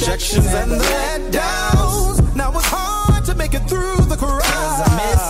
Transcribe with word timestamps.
rejections 0.00 0.46
and 0.54 0.70
the 0.70 0.76
letdowns. 0.76 2.36
Now 2.36 2.50
it's 2.52 2.66
hard 2.66 3.24
to 3.24 3.34
make 3.34 3.54
it 3.54 3.68
through 3.68 4.04
the 4.04 4.16
crowd. 4.16 5.27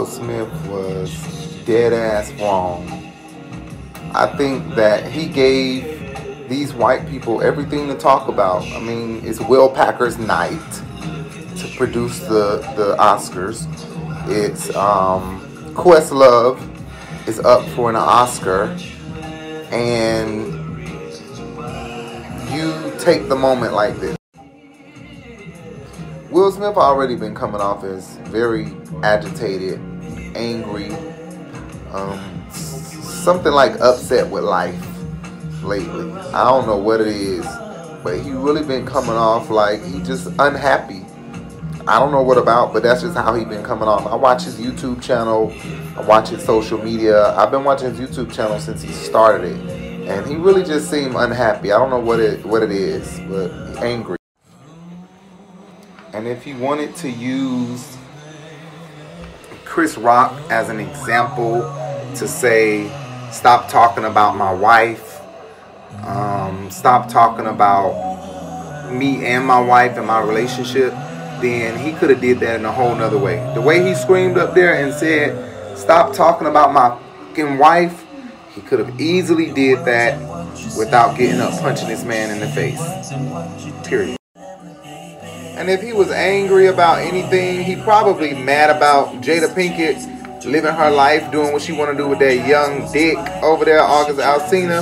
Will 0.00 0.06
Smith 0.06 0.66
was 0.66 1.62
dead 1.66 1.92
ass 1.92 2.32
wrong. 2.40 3.12
I 4.14 4.34
think 4.34 4.74
that 4.74 5.12
he 5.12 5.26
gave 5.26 6.48
these 6.48 6.72
white 6.72 7.06
people 7.06 7.42
everything 7.42 7.86
to 7.88 7.94
talk 7.98 8.26
about. 8.28 8.62
I 8.62 8.80
mean, 8.80 9.20
it's 9.22 9.40
Will 9.40 9.68
Packer's 9.68 10.16
night 10.16 10.72
to 11.58 11.74
produce 11.76 12.18
the, 12.20 12.64
the 12.76 12.96
Oscars. 12.98 13.66
It's 14.26 14.74
um, 14.74 15.42
Questlove 15.74 16.58
is 17.28 17.38
up 17.40 17.62
for 17.76 17.90
an 17.90 17.96
Oscar, 17.96 18.74
and 19.70 20.46
you 22.50 22.90
take 23.00 23.28
the 23.28 23.36
moment 23.36 23.74
like 23.74 24.00
this. 24.00 24.16
Will 26.30 26.50
Smith 26.52 26.76
already 26.76 27.16
been 27.16 27.34
coming 27.34 27.60
off 27.60 27.84
as 27.84 28.16
very 28.28 28.72
agitated, 29.02 29.78
angry, 30.34 30.90
um, 31.92 32.50
something 32.50 33.52
like 33.52 33.78
upset 33.80 34.28
with 34.28 34.44
life 34.44 34.86
lately. 35.62 36.12
I 36.12 36.44
don't 36.44 36.66
know 36.66 36.76
what 36.76 37.00
it 37.00 37.08
is, 37.08 37.44
but 38.02 38.20
he 38.20 38.30
really 38.32 38.64
been 38.64 38.86
coming 38.86 39.10
off 39.10 39.50
like 39.50 39.84
he 39.84 40.00
just 40.02 40.28
unhappy. 40.38 41.04
I 41.86 41.98
don't 41.98 42.12
know 42.12 42.22
what 42.22 42.38
about, 42.38 42.72
but 42.72 42.82
that's 42.82 43.02
just 43.02 43.16
how 43.16 43.34
he 43.34 43.44
been 43.44 43.64
coming 43.64 43.88
off. 43.88 44.06
I 44.06 44.14
watch 44.14 44.44
his 44.44 44.56
YouTube 44.60 45.02
channel, 45.02 45.52
I 45.96 46.02
watch 46.02 46.28
his 46.28 46.44
social 46.44 46.82
media. 46.82 47.34
I've 47.36 47.50
been 47.50 47.64
watching 47.64 47.94
his 47.94 48.08
YouTube 48.08 48.32
channel 48.32 48.58
since 48.60 48.82
he 48.82 48.92
started 48.92 49.52
it, 49.52 50.08
and 50.08 50.26
he 50.26 50.36
really 50.36 50.62
just 50.62 50.90
seemed 50.90 51.14
unhappy. 51.14 51.72
I 51.72 51.78
don't 51.78 51.90
know 51.90 51.98
what 51.98 52.20
it 52.20 52.44
what 52.44 52.62
it 52.62 52.70
is, 52.70 53.20
but 53.28 53.50
angry. 53.82 54.16
And 56.12 56.26
if 56.26 56.42
he 56.44 56.54
wanted 56.54 56.94
to 56.96 57.10
use 57.10 57.96
Chris 59.70 59.96
Rock 59.96 60.32
as 60.50 60.68
an 60.68 60.80
example 60.80 61.60
to 62.16 62.26
say, 62.26 62.90
stop 63.30 63.68
talking 63.68 64.04
about 64.04 64.36
my 64.36 64.52
wife, 64.52 65.20
um, 66.02 66.68
stop 66.72 67.08
talking 67.08 67.46
about 67.46 68.90
me 68.92 69.24
and 69.24 69.46
my 69.46 69.60
wife 69.60 69.96
and 69.96 70.08
my 70.08 70.20
relationship, 70.20 70.90
then 71.40 71.78
he 71.78 71.92
could 71.92 72.10
have 72.10 72.20
did 72.20 72.40
that 72.40 72.58
in 72.58 72.66
a 72.66 72.72
whole 72.72 72.96
nother 72.96 73.16
way. 73.16 73.36
The 73.54 73.60
way 73.60 73.86
he 73.86 73.94
screamed 73.94 74.38
up 74.38 74.56
there 74.56 74.74
and 74.74 74.92
said, 74.92 75.78
stop 75.78 76.14
talking 76.14 76.48
about 76.48 76.72
my 76.72 76.98
fucking 77.28 77.56
wife, 77.56 78.04
he 78.52 78.62
could 78.62 78.80
have 78.80 79.00
easily 79.00 79.52
did 79.52 79.84
that 79.84 80.18
without 80.76 81.16
getting 81.16 81.40
up 81.40 81.52
punching 81.60 81.86
this 81.86 82.02
man 82.02 82.32
in 82.32 82.40
the 82.40 82.48
face. 82.48 82.80
Period. 83.88 84.19
And 85.60 85.68
if 85.68 85.82
he 85.82 85.92
was 85.92 86.10
angry 86.10 86.68
about 86.68 87.00
anything, 87.00 87.62
he 87.62 87.76
probably 87.76 88.32
mad 88.32 88.74
about 88.74 89.20
Jada 89.20 89.46
Pinkett 89.52 90.42
living 90.46 90.72
her 90.72 90.90
life, 90.90 91.30
doing 91.30 91.52
what 91.52 91.60
she 91.60 91.72
want 91.72 91.90
to 91.90 91.96
do 92.02 92.08
with 92.08 92.18
that 92.20 92.48
young 92.48 92.90
dick 92.90 93.18
over 93.42 93.66
there, 93.66 93.82
August 93.82 94.20
Alsina, 94.20 94.80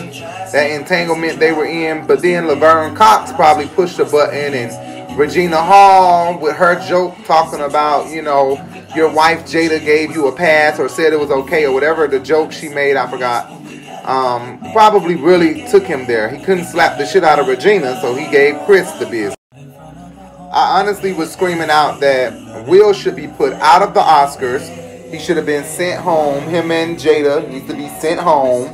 that 0.52 0.70
entanglement 0.70 1.40
they 1.40 1.50
were 1.50 1.64
in. 1.64 2.06
But 2.06 2.22
then 2.22 2.46
Laverne 2.46 2.94
Cox 2.94 3.32
probably 3.32 3.66
pushed 3.66 3.98
a 3.98 4.04
button, 4.04 4.54
and 4.54 5.18
Regina 5.18 5.60
Hall 5.60 6.38
with 6.38 6.54
her 6.54 6.78
joke 6.86 7.16
talking 7.24 7.62
about, 7.62 8.08
you 8.12 8.22
know, 8.22 8.52
your 8.94 9.12
wife 9.12 9.46
Jada 9.46 9.84
gave 9.84 10.12
you 10.12 10.28
a 10.28 10.32
pass 10.32 10.78
or 10.78 10.88
said 10.88 11.12
it 11.12 11.18
was 11.18 11.32
okay 11.32 11.64
or 11.66 11.72
whatever 11.72 12.06
the 12.06 12.20
joke 12.20 12.52
she 12.52 12.68
made, 12.68 12.94
I 12.94 13.10
forgot. 13.10 13.50
Um, 14.04 14.60
probably 14.70 15.16
really 15.16 15.66
took 15.66 15.82
him 15.82 16.06
there. 16.06 16.28
He 16.28 16.40
couldn't 16.44 16.66
slap 16.66 16.98
the 16.98 17.04
shit 17.04 17.24
out 17.24 17.40
of 17.40 17.48
Regina, 17.48 18.00
so 18.00 18.14
he 18.14 18.30
gave 18.30 18.64
Chris 18.64 18.88
the 18.92 19.06
business. 19.06 19.37
I 20.50 20.80
honestly 20.80 21.12
was 21.12 21.30
screaming 21.30 21.68
out 21.68 22.00
that 22.00 22.66
Will 22.66 22.94
should 22.94 23.14
be 23.14 23.28
put 23.28 23.52
out 23.54 23.82
of 23.82 23.92
the 23.92 24.00
Oscars. 24.00 24.66
He 25.10 25.18
should 25.18 25.36
have 25.36 25.44
been 25.44 25.64
sent 25.64 26.00
home. 26.00 26.42
Him 26.44 26.70
and 26.70 26.96
Jada 26.96 27.46
needs 27.50 27.66
to 27.66 27.74
be 27.74 27.88
sent 28.00 28.18
home. 28.18 28.68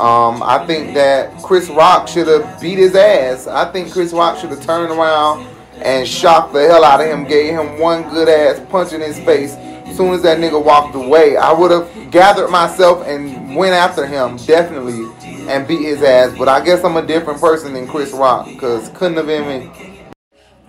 Um, 0.00 0.40
I 0.42 0.64
think 0.66 0.94
that 0.94 1.36
Chris 1.42 1.68
Rock 1.68 2.06
should 2.06 2.28
have 2.28 2.60
beat 2.60 2.78
his 2.78 2.94
ass. 2.94 3.48
I 3.48 3.70
think 3.72 3.92
Chris 3.92 4.12
Rock 4.12 4.38
should 4.38 4.50
have 4.50 4.64
turned 4.64 4.92
around 4.92 5.46
and 5.82 6.06
shocked 6.06 6.52
the 6.52 6.60
hell 6.60 6.84
out 6.84 7.00
of 7.00 7.06
him, 7.06 7.24
gave 7.24 7.54
him 7.54 7.80
one 7.80 8.08
good 8.10 8.28
ass 8.28 8.64
punch 8.70 8.92
in 8.92 9.00
his 9.00 9.18
face. 9.20 9.54
As 9.56 9.96
soon 9.96 10.14
as 10.14 10.22
that 10.22 10.38
nigga 10.38 10.62
walked 10.62 10.94
away, 10.94 11.36
I 11.36 11.52
would 11.52 11.70
have 11.70 12.10
gathered 12.10 12.50
myself 12.50 13.04
and 13.06 13.56
went 13.56 13.74
after 13.74 14.06
him, 14.06 14.36
definitely, 14.38 15.06
and 15.48 15.66
beat 15.66 15.82
his 15.82 16.02
ass. 16.02 16.36
But 16.38 16.48
I 16.48 16.64
guess 16.64 16.84
I'm 16.84 16.96
a 16.96 17.06
different 17.06 17.40
person 17.40 17.72
than 17.72 17.86
Chris 17.86 18.12
Rock, 18.12 18.46
because 18.46 18.88
couldn't 18.90 19.16
have 19.16 19.26
been 19.26 19.46
me. 19.48 19.85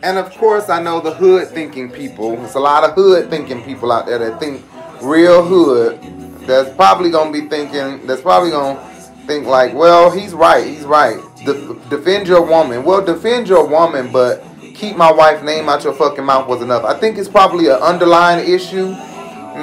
And 0.03 0.17
of 0.17 0.31
course, 0.35 0.69
I 0.69 0.81
know 0.81 1.01
the 1.01 1.13
hood 1.13 1.47
thinking 1.47 1.89
people. 1.89 2.35
There's 2.35 2.55
a 2.55 2.59
lot 2.59 2.83
of 2.83 2.93
hood 2.93 3.29
thinking 3.29 3.63
people 3.63 3.91
out 3.91 4.05
there 4.05 4.19
that 4.19 4.39
think 4.39 4.63
real 5.01 5.43
hood. 5.43 5.99
That's 6.41 6.73
probably 6.75 7.09
gonna 7.09 7.31
be 7.31 7.49
thinking. 7.49 8.05
That's 8.05 8.21
probably 8.21 8.51
gonna 8.51 8.79
think 9.25 9.47
like, 9.47 9.73
well, 9.73 10.11
he's 10.11 10.33
right. 10.33 10.65
He's 10.65 10.83
right. 10.83 11.17
De- 11.43 11.73
defend 11.89 12.27
your 12.27 12.43
woman. 12.43 12.83
Well, 12.83 13.03
defend 13.03 13.49
your 13.49 13.65
woman, 13.65 14.11
but 14.11 14.43
keep 14.75 14.95
my 14.95 15.11
wife's 15.11 15.43
name 15.43 15.67
out 15.67 15.83
your 15.83 15.93
fucking 15.93 16.23
mouth 16.23 16.47
was 16.47 16.61
enough. 16.61 16.83
I 16.83 16.97
think 16.99 17.17
it's 17.17 17.27
probably 17.27 17.67
an 17.67 17.81
underlying 17.81 18.47
issue. 18.47 18.95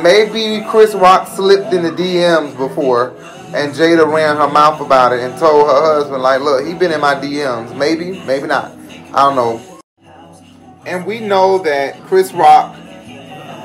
Maybe 0.03 0.65
Chris 0.69 0.95
Rock 0.95 1.29
slipped 1.29 1.73
in 1.73 1.85
the 1.85 1.91
DMs 1.91 2.57
before, 2.57 3.11
and 3.55 3.73
Jada 3.73 4.13
ran 4.13 4.37
her 4.37 4.49
mouth 4.49 4.81
about 4.81 5.13
it 5.13 5.21
and 5.21 5.39
told 5.39 5.69
her 5.69 5.81
husband 5.81 6.21
like, 6.25 6.41
look, 6.41 6.67
he 6.67 6.75
been 6.75 6.91
in 6.91 7.01
my 7.01 7.15
DMs. 7.15 7.77
Maybe, 7.77 8.21
maybe 8.27 8.49
not. 8.49 8.73
I 9.13 9.23
don't 9.23 9.37
know 9.37 9.74
and 10.87 11.07
we 11.07 11.21
know 11.21 11.59
that 11.59 12.01
Chris 12.03 12.33
Rock 12.33 12.77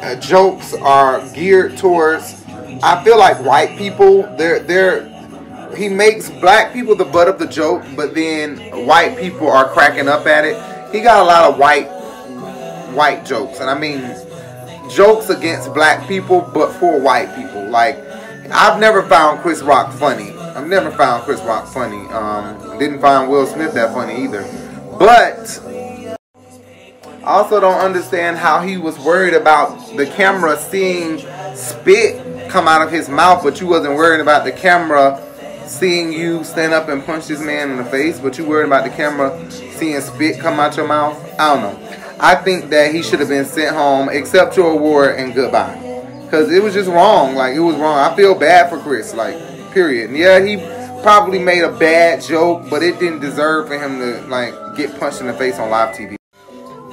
uh, 0.02 0.16
jokes 0.16 0.74
are 0.74 1.28
geared 1.34 1.78
towards. 1.78 2.44
I 2.82 3.04
feel 3.04 3.18
like 3.18 3.44
white 3.44 3.78
people. 3.78 4.24
They're 4.38 4.60
they're. 4.60 5.08
He 5.76 5.88
makes 5.88 6.30
black 6.30 6.74
people 6.74 6.96
the 6.96 7.06
butt 7.06 7.28
of 7.28 7.38
the 7.38 7.48
joke, 7.48 7.84
but 7.96 8.16
then 8.16 8.58
white 8.86 9.18
people 9.18 9.50
are 9.50 9.70
cracking 9.70 10.08
up 10.08 10.26
at 10.26 10.44
it. 10.46 10.56
He 10.92 11.02
got 11.02 11.22
a 11.22 11.26
lot 11.26 11.52
of 11.52 11.60
white 11.60 11.88
white 12.94 13.26
jokes, 13.26 13.60
and 13.60 13.70
I 13.70 13.78
mean 13.78 14.02
jokes 14.90 15.30
against 15.30 15.74
black 15.74 16.08
people, 16.08 16.50
but 16.54 16.72
for 16.74 17.00
white 17.00 17.36
people. 17.36 17.70
Like 17.70 17.98
I've 18.52 18.80
never 18.80 19.04
found 19.04 19.42
Chris 19.42 19.62
Rock 19.62 19.94
funny. 19.94 20.32
I've 20.32 20.68
never 20.68 20.92
found 20.92 21.24
Chris 21.24 21.42
Rock 21.42 21.68
funny. 21.68 22.08
Um, 22.10 22.80
didn't 22.80 23.00
find 23.00 23.30
Will 23.30 23.46
Smith 23.46 23.74
that 23.76 23.94
funny 23.94 24.24
either. 24.24 24.44
But 24.98 25.62
I 27.24 27.34
also 27.34 27.60
don't 27.60 27.80
understand 27.80 28.38
how 28.38 28.62
he 28.62 28.78
was 28.78 28.98
worried 28.98 29.34
about 29.34 29.96
the 29.98 30.06
camera 30.06 30.58
seeing 30.58 31.20
spit 31.56 32.50
come 32.50 32.68
out 32.68 32.82
of 32.82 32.92
his 32.92 33.10
mouth, 33.10 33.44
but 33.44 33.60
you 33.60 33.68
wasn't 33.68 33.96
worried 33.96 34.22
about 34.22 34.46
the 34.46 34.52
camera 34.52 35.22
seeing 35.68 36.12
you 36.14 36.44
stand 36.44 36.74
up 36.74 36.88
and 36.90 37.06
punch 37.06 37.28
this 37.28 37.42
man 37.42 37.72
in 37.72 37.78
the 37.78 37.86
face, 37.86 38.20
but 38.20 38.38
you 38.38 38.46
worried 38.46 38.68
about 38.68 38.84
the 38.84 38.90
camera 38.90 39.52
seeing 39.52 40.00
spit 40.02 40.40
come 40.40 40.60
out 40.60 40.78
your 40.78 40.88
mouth. 40.88 41.18
I 41.40 41.54
don't 41.54 41.62
know. 41.62 41.90
I 42.20 42.36
think 42.36 42.70
that 42.70 42.94
he 42.94 43.02
should 43.02 43.20
have 43.20 43.30
been 43.30 43.46
sent 43.46 43.76
home, 43.76 44.10
accept 44.10 44.58
your 44.58 44.72
award, 44.72 45.20
and 45.20 45.34
goodbye. 45.34 45.86
Cause 46.30 46.52
it 46.52 46.62
was 46.62 46.74
just 46.74 46.90
wrong. 46.90 47.36
Like 47.36 47.56
it 47.56 47.60
was 47.60 47.76
wrong. 47.76 47.98
I 47.98 48.16
feel 48.16 48.36
bad 48.36 48.70
for 48.70 48.78
Chris. 48.80 49.14
Like 49.14 49.36
period. 49.72 50.12
Yeah, 50.12 50.40
he 50.40 50.58
probably 51.02 51.40
made 51.40 51.64
a 51.64 51.72
bad 51.72 52.22
joke, 52.22 52.70
but 52.70 52.84
it 52.84 53.00
didn't 53.00 53.20
deserve 53.20 53.68
for 53.68 53.80
him 53.80 54.00
to 54.00 54.22
like 54.28 54.54
get 54.76 54.98
punched 55.00 55.22
in 55.22 55.28
the 55.28 55.34
face 55.34 55.58
on 55.58 55.70
live 55.70 55.96
TV. 55.96 56.19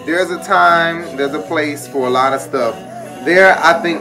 There's 0.07 0.31
a 0.31 0.41
time, 0.45 1.17
there's 1.17 1.35
a 1.35 1.43
place 1.43 1.89
for 1.89 2.07
a 2.07 2.11
lot 2.11 2.33
of 2.33 2.41
stuff. 2.41 2.77
There, 3.25 3.59
I 3.59 3.83
think 3.83 4.01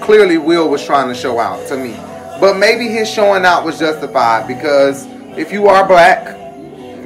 clearly 0.00 0.38
Will 0.38 0.68
was 0.68 0.86
trying 0.86 1.08
to 1.08 1.14
show 1.14 1.40
out 1.40 1.66
to 1.66 1.76
me. 1.76 1.96
But 2.40 2.56
maybe 2.56 2.86
his 2.86 3.10
showing 3.10 3.44
out 3.44 3.64
was 3.64 3.80
justified 3.80 4.46
because 4.46 5.06
if 5.36 5.50
you 5.50 5.66
are 5.66 5.84
black, 5.88 6.38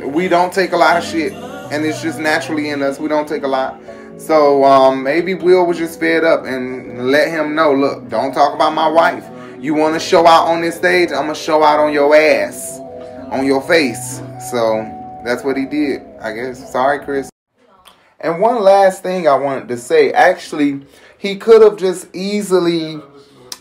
we 0.04 0.28
don't 0.28 0.52
take 0.52 0.72
a 0.72 0.76
lot 0.76 0.98
of 0.98 1.04
shit, 1.04 1.32
and 1.32 1.86
it's 1.86 2.02
just 2.02 2.20
naturally 2.20 2.68
in 2.68 2.82
us. 2.82 2.98
We 2.98 3.08
don't 3.08 3.26
take 3.26 3.44
a 3.44 3.48
lot. 3.48 3.80
So 4.18 4.62
um, 4.62 5.02
maybe 5.02 5.32
Will 5.32 5.64
was 5.64 5.78
just 5.78 5.98
fed 5.98 6.22
up 6.22 6.44
and 6.44 7.10
let 7.10 7.28
him 7.28 7.54
know, 7.54 7.72
look, 7.72 8.10
don't 8.10 8.34
talk 8.34 8.54
about 8.54 8.74
my 8.74 8.88
wife. 8.88 9.26
You 9.58 9.72
want 9.72 9.94
to 9.94 10.00
show 10.00 10.26
out 10.26 10.48
on 10.48 10.60
this 10.60 10.76
stage? 10.76 11.12
I'm 11.12 11.22
gonna 11.22 11.34
show 11.34 11.62
out 11.64 11.80
on 11.80 11.94
your 11.94 12.14
ass, 12.14 12.78
on 13.30 13.46
your 13.46 13.62
face. 13.62 14.20
So 14.50 14.82
that's 15.24 15.42
what 15.44 15.56
he 15.56 15.64
did, 15.64 16.02
I 16.20 16.34
guess. 16.34 16.70
Sorry, 16.70 17.02
Chris. 17.02 17.31
And 18.22 18.40
one 18.40 18.62
last 18.62 19.02
thing 19.02 19.26
I 19.26 19.34
wanted 19.34 19.68
to 19.68 19.76
say. 19.76 20.12
Actually, 20.12 20.82
he 21.18 21.36
could 21.36 21.60
have 21.62 21.76
just 21.76 22.14
easily 22.14 23.00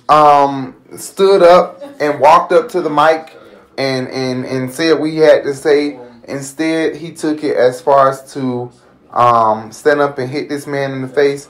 um, 0.08 0.76
stood 0.96 1.42
up 1.42 1.82
and 2.00 2.20
walked 2.20 2.52
up 2.52 2.70
to 2.70 2.82
the 2.82 2.90
mic 2.90 3.36
and, 3.78 4.08
and, 4.10 4.46
and 4.46 4.72
said 4.72 5.04
he 5.04 5.18
had 5.18 5.44
to 5.44 5.54
say. 5.54 6.00
Instead, 6.26 6.96
he 6.96 7.12
took 7.12 7.44
it 7.44 7.58
as 7.58 7.82
far 7.82 8.10
as 8.10 8.34
to 8.34 8.72
um, 9.10 9.72
stand 9.72 10.00
up 10.00 10.20
and 10.20 10.30
hit 10.30 10.48
this 10.48 10.68
man 10.68 10.92
in 10.92 11.02
the 11.02 11.08
face. 11.08 11.50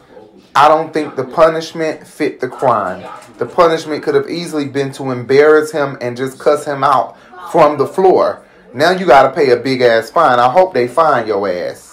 I 0.56 0.68
don't 0.68 0.94
think 0.94 1.16
the 1.16 1.24
punishment 1.24 2.08
fit 2.08 2.40
the 2.40 2.48
crime. 2.48 3.08
The 3.38 3.46
punishment 3.46 4.04
could 4.04 4.16
have 4.16 4.30
easily 4.30 4.68
been 4.68 4.92
to 4.94 5.12
embarrass 5.12 5.72
him 5.72 5.98
and 6.02 6.18
just 6.18 6.40
cuss 6.40 6.66
him 6.66 6.84
out 6.84 7.18
from 7.52 7.78
the 7.78 7.88
floor. 7.88 8.46
Now 8.74 8.92
you 8.92 9.06
got 9.06 9.24
to 9.24 9.32
pay 9.32 9.52
a 9.52 9.58
big 9.58 9.82
ass 9.82 10.10
fine. 10.10 10.40
I 10.40 10.50
hope 10.50 10.74
they 10.74 10.88
find 10.88 11.28
your 11.28 11.48
ass. 11.48 11.91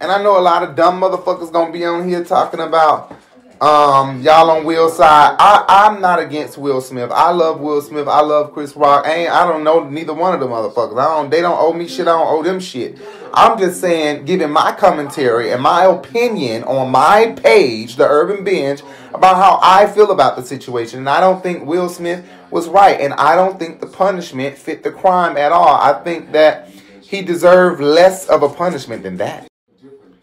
And 0.00 0.10
I 0.10 0.22
know 0.22 0.38
a 0.38 0.40
lot 0.40 0.62
of 0.62 0.74
dumb 0.74 1.00
motherfuckers 1.00 1.52
gonna 1.52 1.72
be 1.72 1.84
on 1.84 2.08
here 2.08 2.24
talking 2.24 2.60
about 2.60 3.14
um, 3.60 4.22
y'all 4.22 4.48
on 4.50 4.64
Will's 4.64 4.96
side. 4.96 5.36
I, 5.38 5.64
I'm 5.68 6.00
not 6.00 6.18
against 6.18 6.56
Will 6.56 6.80
Smith. 6.80 7.10
I 7.10 7.30
love 7.32 7.60
Will 7.60 7.82
Smith. 7.82 8.08
I 8.08 8.22
love 8.22 8.54
Chris 8.54 8.74
Rock. 8.74 9.04
I 9.06 9.12
ain't, 9.12 9.30
I 9.30 9.46
don't 9.46 9.62
know 9.62 9.86
neither 9.86 10.14
one 10.14 10.32
of 10.32 10.40
the 10.40 10.46
motherfuckers. 10.46 10.98
I 10.98 11.04
don't. 11.04 11.28
They 11.28 11.42
don't 11.42 11.58
owe 11.60 11.74
me 11.74 11.86
shit. 11.86 12.08
I 12.08 12.12
don't 12.12 12.26
owe 12.26 12.42
them 12.42 12.58
shit. 12.58 12.98
I'm 13.34 13.58
just 13.58 13.78
saying, 13.78 14.24
giving 14.24 14.50
my 14.50 14.72
commentary 14.72 15.52
and 15.52 15.62
my 15.62 15.84
opinion 15.84 16.64
on 16.64 16.90
my 16.90 17.32
page, 17.36 17.96
the 17.96 18.08
Urban 18.08 18.42
Binge, 18.42 18.82
about 19.12 19.36
how 19.36 19.60
I 19.62 19.86
feel 19.86 20.10
about 20.10 20.36
the 20.36 20.42
situation. 20.42 21.00
And 21.00 21.10
I 21.10 21.20
don't 21.20 21.42
think 21.42 21.66
Will 21.66 21.90
Smith 21.90 22.24
was 22.50 22.66
right, 22.66 22.98
and 22.98 23.12
I 23.12 23.36
don't 23.36 23.58
think 23.58 23.80
the 23.80 23.86
punishment 23.86 24.56
fit 24.56 24.82
the 24.82 24.90
crime 24.90 25.36
at 25.36 25.52
all. 25.52 25.76
I 25.76 26.02
think 26.02 26.32
that 26.32 26.70
he 27.02 27.20
deserved 27.20 27.82
less 27.82 28.26
of 28.26 28.42
a 28.42 28.48
punishment 28.48 29.02
than 29.02 29.18
that. 29.18 29.49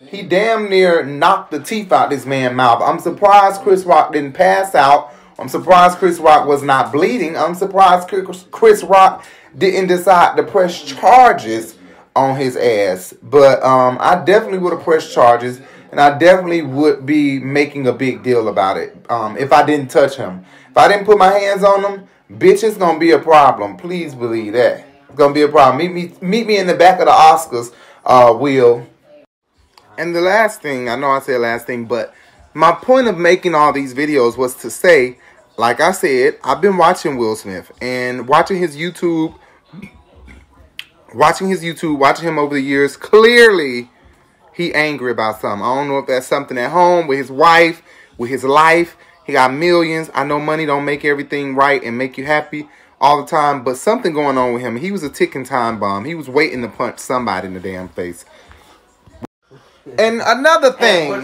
He 0.09 0.23
damn 0.23 0.69
near 0.69 1.03
knocked 1.03 1.51
the 1.51 1.59
teeth 1.59 1.91
out 1.91 2.09
this 2.09 2.25
man's 2.25 2.55
mouth. 2.55 2.81
I'm 2.81 2.99
surprised 2.99 3.61
Chris 3.61 3.83
Rock 3.83 4.13
didn't 4.13 4.33
pass 4.33 4.73
out. 4.73 5.13
I'm 5.37 5.49
surprised 5.49 5.97
Chris 5.97 6.17
Rock 6.17 6.47
was 6.47 6.63
not 6.63 6.91
bleeding. 6.93 7.37
I'm 7.37 7.55
surprised 7.55 8.07
Chris 8.51 8.83
Rock 8.83 9.25
didn't 9.57 9.87
decide 9.87 10.37
to 10.37 10.43
press 10.43 10.81
charges 10.81 11.77
on 12.15 12.37
his 12.37 12.55
ass. 12.55 13.13
But 13.21 13.61
um, 13.63 13.97
I 13.99 14.23
definitely 14.23 14.59
would 14.59 14.73
have 14.73 14.83
pressed 14.83 15.13
charges, 15.13 15.61
and 15.91 15.99
I 15.99 16.17
definitely 16.17 16.61
would 16.61 17.05
be 17.05 17.39
making 17.39 17.85
a 17.87 17.93
big 17.93 18.23
deal 18.23 18.47
about 18.47 18.77
it 18.77 18.95
um, 19.09 19.37
if 19.37 19.51
I 19.51 19.65
didn't 19.65 19.89
touch 19.91 20.15
him. 20.15 20.45
If 20.71 20.77
I 20.77 20.87
didn't 20.87 21.05
put 21.05 21.17
my 21.17 21.31
hands 21.31 21.63
on 21.63 21.83
him, 21.83 22.07
bitch, 22.31 22.63
it's 22.63 22.77
gonna 22.77 22.97
be 22.97 23.11
a 23.11 23.19
problem. 23.19 23.75
Please 23.77 24.15
believe 24.15 24.53
that. 24.53 24.85
It's 25.09 25.17
gonna 25.17 25.33
be 25.33 25.43
a 25.43 25.49
problem. 25.49 25.77
Meet 25.77 25.93
me, 25.93 26.27
meet 26.27 26.47
me 26.47 26.57
in 26.57 26.67
the 26.67 26.75
back 26.75 26.99
of 26.99 27.05
the 27.05 27.11
Oscars, 27.11 27.73
uh, 28.05 28.33
Will. 28.33 28.87
And 29.97 30.15
the 30.15 30.21
last 30.21 30.61
thing, 30.61 30.89
I 30.89 30.95
know 30.95 31.09
I 31.09 31.19
said 31.19 31.41
last 31.41 31.65
thing, 31.65 31.85
but 31.85 32.13
my 32.53 32.71
point 32.71 33.07
of 33.07 33.17
making 33.17 33.55
all 33.55 33.73
these 33.73 33.93
videos 33.93 34.37
was 34.37 34.55
to 34.57 34.69
say, 34.69 35.17
like 35.57 35.79
I 35.79 35.91
said, 35.91 36.37
I've 36.43 36.61
been 36.61 36.77
watching 36.77 37.17
Will 37.17 37.35
Smith 37.35 37.71
and 37.81 38.27
watching 38.27 38.57
his 38.57 38.77
YouTube, 38.77 39.35
watching 41.15 41.49
his 41.49 41.63
YouTube, 41.63 41.97
watching 41.97 42.27
him 42.27 42.37
over 42.37 42.55
the 42.55 42.61
years. 42.61 42.95
Clearly, 42.95 43.89
he 44.53 44.73
angry 44.73 45.11
about 45.11 45.41
something. 45.41 45.65
I 45.65 45.75
don't 45.75 45.87
know 45.87 45.99
if 45.99 46.07
that's 46.07 46.27
something 46.27 46.57
at 46.57 46.71
home 46.71 47.07
with 47.07 47.17
his 47.17 47.31
wife, 47.31 47.81
with 48.17 48.29
his 48.29 48.43
life. 48.43 48.97
He 49.25 49.33
got 49.33 49.51
millions. 49.53 50.09
I 50.13 50.23
know 50.23 50.39
money 50.39 50.65
don't 50.65 50.85
make 50.85 51.03
everything 51.03 51.55
right 51.55 51.83
and 51.83 51.97
make 51.97 52.17
you 52.17 52.25
happy 52.25 52.69
all 52.99 53.21
the 53.21 53.27
time, 53.27 53.63
but 53.63 53.77
something 53.77 54.13
going 54.13 54.37
on 54.37 54.53
with 54.53 54.61
him. 54.61 54.75
He 54.77 54.91
was 54.91 55.03
a 55.03 55.09
ticking 55.09 55.43
time 55.43 55.79
bomb. 55.79 56.05
He 56.05 56.15
was 56.15 56.29
waiting 56.29 56.61
to 56.61 56.67
punch 56.67 56.99
somebody 56.99 57.47
in 57.47 57.53
the 57.53 57.59
damn 57.59 57.89
face. 57.89 58.25
And 59.97 60.21
another 60.25 60.73
thing, 60.73 61.09
let 61.09 61.23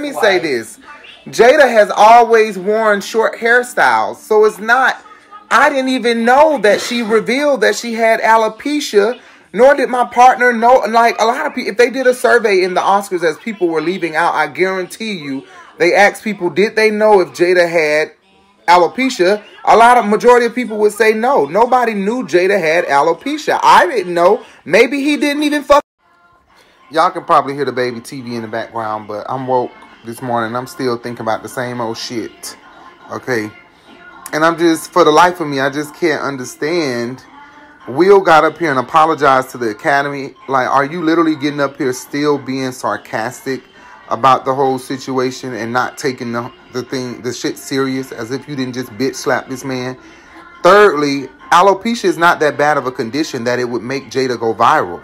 me 0.00 0.12
say 0.12 0.38
this: 0.38 0.78
Jada 1.26 1.68
has 1.68 1.90
always 1.90 2.58
worn 2.58 3.00
short 3.00 3.36
hairstyles, 3.36 4.16
so 4.16 4.44
it's 4.44 4.58
not. 4.58 5.02
I 5.50 5.70
didn't 5.70 5.90
even 5.90 6.24
know 6.24 6.58
that 6.58 6.80
she 6.80 7.02
revealed 7.02 7.60
that 7.60 7.76
she 7.76 7.94
had 7.94 8.20
alopecia. 8.20 9.20
Nor 9.52 9.74
did 9.76 9.88
my 9.88 10.04
partner 10.04 10.52
know. 10.52 10.82
Like 10.88 11.16
a 11.20 11.24
lot 11.24 11.46
of 11.46 11.54
people, 11.54 11.70
if 11.70 11.78
they 11.78 11.88
did 11.88 12.08
a 12.08 12.14
survey 12.14 12.64
in 12.64 12.74
the 12.74 12.80
Oscars 12.80 13.22
as 13.22 13.38
people 13.38 13.68
were 13.68 13.80
leaving 13.80 14.16
out, 14.16 14.34
I 14.34 14.48
guarantee 14.48 15.12
you, 15.12 15.46
they 15.78 15.94
asked 15.94 16.24
people, 16.24 16.50
did 16.50 16.74
they 16.74 16.90
know 16.90 17.20
if 17.20 17.28
Jada 17.28 17.70
had 17.70 18.10
alopecia? 18.66 19.44
A 19.64 19.76
lot 19.76 19.96
of 19.96 20.06
majority 20.06 20.46
of 20.46 20.56
people 20.56 20.76
would 20.78 20.92
say 20.92 21.12
no. 21.12 21.46
Nobody 21.46 21.94
knew 21.94 22.24
Jada 22.24 22.58
had 22.60 22.84
alopecia. 22.86 23.60
I 23.62 23.86
didn't 23.86 24.12
know. 24.12 24.42
Maybe 24.64 25.04
he 25.04 25.16
didn't 25.16 25.44
even 25.44 25.62
fuck. 25.62 25.84
Y'all 26.90 27.10
can 27.10 27.24
probably 27.24 27.54
hear 27.54 27.64
the 27.64 27.72
baby 27.72 27.98
TV 27.98 28.34
in 28.34 28.42
the 28.42 28.48
background, 28.48 29.08
but 29.08 29.24
I'm 29.26 29.46
woke 29.46 29.72
this 30.04 30.20
morning. 30.20 30.54
I'm 30.54 30.66
still 30.66 30.98
thinking 30.98 31.22
about 31.22 31.42
the 31.42 31.48
same 31.48 31.80
old 31.80 31.96
shit. 31.96 32.58
Okay. 33.10 33.50
And 34.34 34.44
I'm 34.44 34.58
just, 34.58 34.92
for 34.92 35.02
the 35.02 35.10
life 35.10 35.40
of 35.40 35.48
me, 35.48 35.60
I 35.60 35.70
just 35.70 35.94
can't 35.94 36.22
understand. 36.22 37.24
Will 37.88 38.20
got 38.20 38.44
up 38.44 38.58
here 38.58 38.68
and 38.70 38.78
apologized 38.78 39.50
to 39.50 39.58
the 39.58 39.70
Academy. 39.70 40.34
Like, 40.46 40.68
are 40.68 40.84
you 40.84 41.02
literally 41.02 41.36
getting 41.36 41.58
up 41.58 41.78
here 41.78 41.92
still 41.94 42.36
being 42.36 42.70
sarcastic 42.70 43.62
about 44.10 44.44
the 44.44 44.54
whole 44.54 44.78
situation 44.78 45.54
and 45.54 45.72
not 45.72 45.96
taking 45.96 46.32
the, 46.32 46.52
the 46.74 46.82
thing, 46.82 47.22
the 47.22 47.32
shit 47.32 47.56
serious 47.56 48.12
as 48.12 48.30
if 48.30 48.46
you 48.46 48.56
didn't 48.56 48.74
just 48.74 48.90
bitch 48.92 49.14
slap 49.14 49.48
this 49.48 49.64
man? 49.64 49.96
Thirdly, 50.62 51.28
alopecia 51.50 52.04
is 52.04 52.18
not 52.18 52.40
that 52.40 52.58
bad 52.58 52.76
of 52.76 52.86
a 52.86 52.92
condition 52.92 53.44
that 53.44 53.58
it 53.58 53.64
would 53.64 53.82
make 53.82 54.10
Jada 54.10 54.38
go 54.38 54.54
viral 54.54 55.02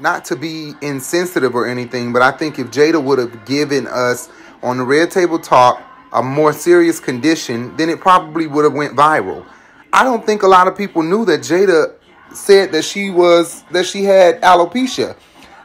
not 0.00 0.24
to 0.26 0.36
be 0.36 0.74
insensitive 0.80 1.54
or 1.54 1.66
anything, 1.66 2.12
but 2.12 2.22
I 2.22 2.30
think 2.30 2.58
if 2.58 2.68
Jada 2.68 3.02
would 3.02 3.18
have 3.18 3.44
given 3.44 3.86
us 3.86 4.28
on 4.62 4.78
the 4.78 4.84
Red 4.84 5.10
Table 5.10 5.38
Talk 5.38 5.82
a 6.12 6.22
more 6.22 6.52
serious 6.52 7.00
condition, 7.00 7.76
then 7.76 7.88
it 7.90 8.00
probably 8.00 8.46
would 8.46 8.64
have 8.64 8.74
went 8.74 8.96
viral. 8.96 9.46
I 9.92 10.04
don't 10.04 10.24
think 10.24 10.42
a 10.42 10.48
lot 10.48 10.68
of 10.68 10.76
people 10.76 11.02
knew 11.02 11.24
that 11.26 11.40
Jada 11.40 11.94
said 12.32 12.72
that 12.72 12.84
she 12.84 13.10
was 13.10 13.62
that 13.70 13.86
she 13.86 14.04
had 14.04 14.40
alopecia. 14.42 15.16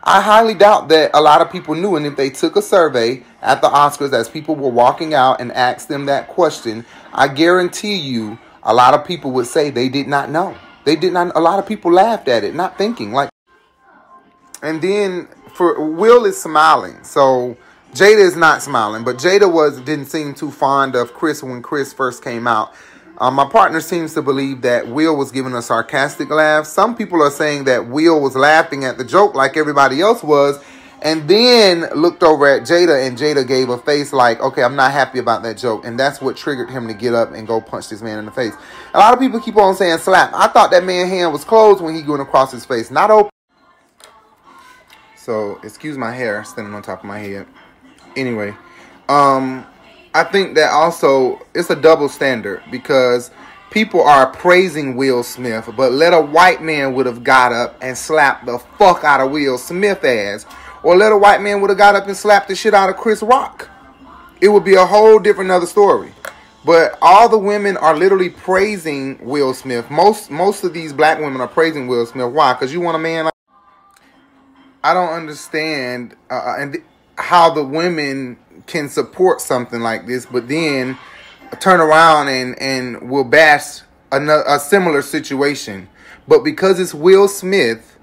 I 0.06 0.22
highly 0.22 0.54
doubt 0.54 0.90
that 0.90 1.12
a 1.14 1.22
lot 1.22 1.42
of 1.42 1.50
people 1.50 1.76
knew, 1.76 1.96
and 1.96 2.06
if 2.06 2.18
they 2.18 2.30
took 2.30 2.58
a 2.58 2.62
survey 2.62 3.24
at 3.42 3.62
the 3.62 3.70
Oscars 3.70 4.12
as 4.12 4.28
people 4.28 4.56
were 4.56 4.70
walking 4.70 5.14
out 5.14 5.40
and 5.40 5.52
asked 5.54 5.88
them 5.88 6.08
that 6.08 6.28
question, 6.28 6.86
I 7.14 7.30
guarantee 7.30 7.96
you 7.96 8.38
a 8.64 8.74
lot 8.74 8.94
of 8.94 9.06
people 9.06 9.32
would 9.32 9.48
say 9.48 9.70
they 9.70 9.88
did 9.88 10.08
not 10.08 10.30
know. 10.30 10.58
They 10.84 10.98
did 10.98 11.14
not. 11.14 11.36
A 11.36 11.40
lot 11.40 11.60
of 11.60 11.66
people 11.66 11.92
laughed 11.92 12.28
at 12.28 12.44
it, 12.44 12.54
not 12.54 12.78
thinking 12.78 13.14
like. 13.14 13.30
And 14.64 14.82
then 14.82 15.28
for 15.54 15.80
Will 15.92 16.26
is 16.26 16.42
smiling. 16.42 17.04
So 17.04 17.58
Jada 17.94 18.18
is 18.18 18.36
not 18.36 18.64
smiling, 18.64 19.04
but 19.04 19.18
Jada 19.18 19.52
was 19.52 19.80
didn't 19.82 20.06
seem 20.08 20.34
too 20.34 20.50
fond 20.50 20.96
of 20.96 21.14
Chris 21.14 21.44
when 21.44 21.62
Chris 21.62 21.94
first 21.94 22.24
came 22.24 22.48
out. 22.48 22.74
Um, 23.20 23.36
my 23.36 23.46
partner 23.48 23.80
seems 23.80 24.16
to 24.16 24.24
believe 24.24 24.64
that 24.64 24.88
Will 24.88 25.16
was 25.16 25.32
giving 25.32 25.54
a 25.54 25.62
sarcastic 25.62 26.30
laugh. 26.32 26.66
Some 26.66 26.96
people 26.96 27.22
are 27.22 27.30
saying 27.30 27.66
that 27.66 27.88
Will 27.88 28.20
was 28.20 28.36
laughing 28.36 28.86
at 28.86 28.98
the 28.98 29.06
joke 29.06 29.36
like 29.36 29.56
everybody 29.56 30.02
else 30.02 30.24
was, 30.24 30.60
and 31.04 31.28
then 31.30 31.82
looked 31.96 32.24
over 32.24 32.48
at 32.48 32.64
Jada, 32.64 33.06
and 33.06 33.16
Jada 33.16 33.48
gave 33.48 33.70
a 33.70 33.78
face 33.78 34.14
like, 34.14 34.40
okay, 34.40 34.64
I'm 34.64 34.76
not 34.76 34.92
happy 34.92 35.20
about 35.20 35.44
that 35.44 35.58
joke. 35.58 35.86
And 35.86 36.00
that's 36.00 36.22
what 36.22 36.36
triggered 36.36 36.72
him 36.72 36.88
to 36.88 36.94
get 36.96 37.14
up 37.14 37.34
and 37.34 37.46
go 37.46 37.62
punch 37.62 37.90
this 37.90 38.02
man 38.02 38.18
in 38.18 38.26
the 38.26 38.32
face. 38.32 38.54
A 38.96 39.00
lot 39.00 39.14
of 39.14 39.20
people 39.20 39.40
keep 39.40 39.58
on 39.58 39.76
saying 39.76 40.00
slap. 40.00 40.34
I 40.34 40.48
thought 40.48 40.72
that 40.72 40.84
man's 40.84 41.12
hand 41.12 41.32
was 41.32 41.44
closed 41.44 41.84
when 41.84 41.94
he 41.94 42.02
went 42.02 42.22
across 42.22 42.52
his 42.52 42.66
face, 42.66 42.90
not 42.90 43.12
open. 43.12 43.33
So 45.24 45.58
excuse 45.64 45.98
my 45.98 46.12
hair 46.12 46.44
standing 46.44 46.74
on 46.74 46.82
top 46.82 47.00
of 47.00 47.06
my 47.06 47.20
head. 47.20 47.48
Anyway, 48.18 48.54
um, 49.08 49.66
I 50.14 50.26
think 50.26 50.56
that 50.56 50.72
also 50.72 51.40
it's 51.56 51.70
a 51.70 51.78
double 51.78 52.10
standard 52.10 52.62
because 52.70 53.32
people 53.72 54.02
are 54.02 54.28
praising 54.28 54.98
Will 54.98 55.24
Smith, 55.24 55.70
but 55.78 55.94
let 55.94 56.14
a 56.14 56.20
white 56.20 56.62
man 56.62 56.94
would 56.96 57.06
have 57.06 57.24
got 57.24 57.54
up 57.54 57.78
and 57.82 57.98
slapped 57.98 58.46
the 58.46 58.60
fuck 58.78 59.06
out 59.06 59.22
of 59.22 59.32
Will 59.32 59.58
Smith 59.58 60.04
ass, 60.04 60.46
or 60.84 60.98
let 60.98 61.14
a 61.14 61.18
white 61.18 61.42
man 61.42 61.62
would 61.62 61.70
have 61.70 61.80
got 61.80 61.96
up 61.96 62.06
and 62.08 62.18
slapped 62.18 62.50
the 62.50 62.56
shit 62.56 62.74
out 62.74 62.90
of 62.90 62.98
Chris 62.98 63.24
Rock. 63.24 63.70
It 64.42 64.50
would 64.50 64.66
be 64.66 64.76
a 64.76 64.86
whole 64.86 65.20
different 65.20 65.52
other 65.52 65.68
story. 65.68 66.12
But 66.66 66.98
all 67.02 67.30
the 67.30 67.38
women 67.38 67.78
are 67.78 67.96
literally 67.96 68.30
praising 68.30 69.26
Will 69.26 69.54
Smith. 69.54 69.90
Most 69.90 70.30
most 70.30 70.66
of 70.66 70.74
these 70.74 70.92
black 70.92 71.18
women 71.20 71.40
are 71.40 71.48
praising 71.48 71.88
Will 71.88 72.06
Smith. 72.06 72.34
Why? 72.34 72.52
Because 72.52 72.74
you 72.74 72.82
want 72.82 72.98
a 72.98 73.00
man 73.00 73.24
like 73.24 73.34
I 74.84 74.94
don't 74.94 75.14
understand 75.14 76.16
uh, 76.30 76.34
uh 76.34 76.56
and 76.60 76.74
th- 76.74 76.86
how 77.18 77.50
the 77.54 77.64
women 77.64 78.38
can 78.68 78.90
support 78.90 79.42
something 79.42 79.82
like 79.82 80.08
this, 80.08 80.26
but 80.26 80.48
then 80.48 80.98
turn 81.60 81.80
around 81.80 82.28
and 82.28 82.60
and 82.60 83.10
will 83.10 83.24
bash 83.24 83.82
a, 84.12 84.44
a 84.48 84.60
similar 84.60 85.02
situation. 85.02 85.90
But 86.28 86.44
because 86.44 86.80
it's 86.80 86.94
Will 86.94 87.28
Smith, 87.28 87.98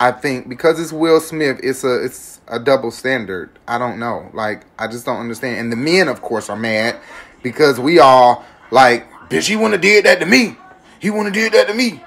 I 0.00 0.12
think 0.12 0.48
because 0.48 0.80
it's 0.80 0.92
Will 0.92 1.20
Smith, 1.20 1.60
it's 1.62 1.84
a 1.84 2.04
it's 2.04 2.40
a 2.48 2.58
double 2.58 2.90
standard. 2.90 3.50
I 3.66 3.78
don't 3.78 3.98
know. 3.98 4.30
Like 4.32 4.64
I 4.78 4.86
just 4.86 5.04
don't 5.04 5.20
understand. 5.20 5.60
And 5.60 5.72
the 5.72 5.76
men, 5.76 6.08
of 6.08 6.22
course, 6.22 6.48
are 6.48 6.56
mad 6.56 6.98
because 7.42 7.78
we 7.78 7.98
all 7.98 8.44
like, 8.70 9.10
bitch, 9.28 9.48
he 9.48 9.56
wouldn't 9.56 9.74
have 9.74 9.80
did 9.82 10.04
that 10.06 10.20
to 10.20 10.26
me. 10.26 10.56
He 11.00 11.10
wouldn't 11.10 11.34
have 11.34 11.52
did 11.52 11.52
that 11.52 11.68
to 11.68 11.74
me. 11.74 12.02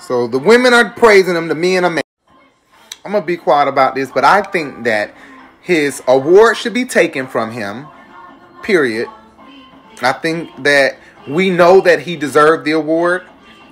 So 0.00 0.26
the 0.26 0.38
women 0.38 0.74
are 0.74 0.90
praising 0.90 1.34
him, 1.34 1.48
the 1.48 1.54
men 1.54 1.84
are 1.84 1.90
mad. 1.90 2.03
I'm 3.04 3.12
gonna 3.12 3.24
be 3.24 3.36
quiet 3.36 3.68
about 3.68 3.94
this, 3.94 4.10
but 4.10 4.24
I 4.24 4.40
think 4.40 4.84
that 4.84 5.14
his 5.60 6.02
award 6.08 6.56
should 6.56 6.72
be 6.72 6.86
taken 6.86 7.26
from 7.26 7.52
him. 7.52 7.86
Period. 8.62 9.08
I 10.00 10.12
think 10.12 10.50
that 10.64 10.96
we 11.28 11.50
know 11.50 11.82
that 11.82 12.00
he 12.00 12.16
deserved 12.16 12.64
the 12.64 12.72
award, 12.72 13.26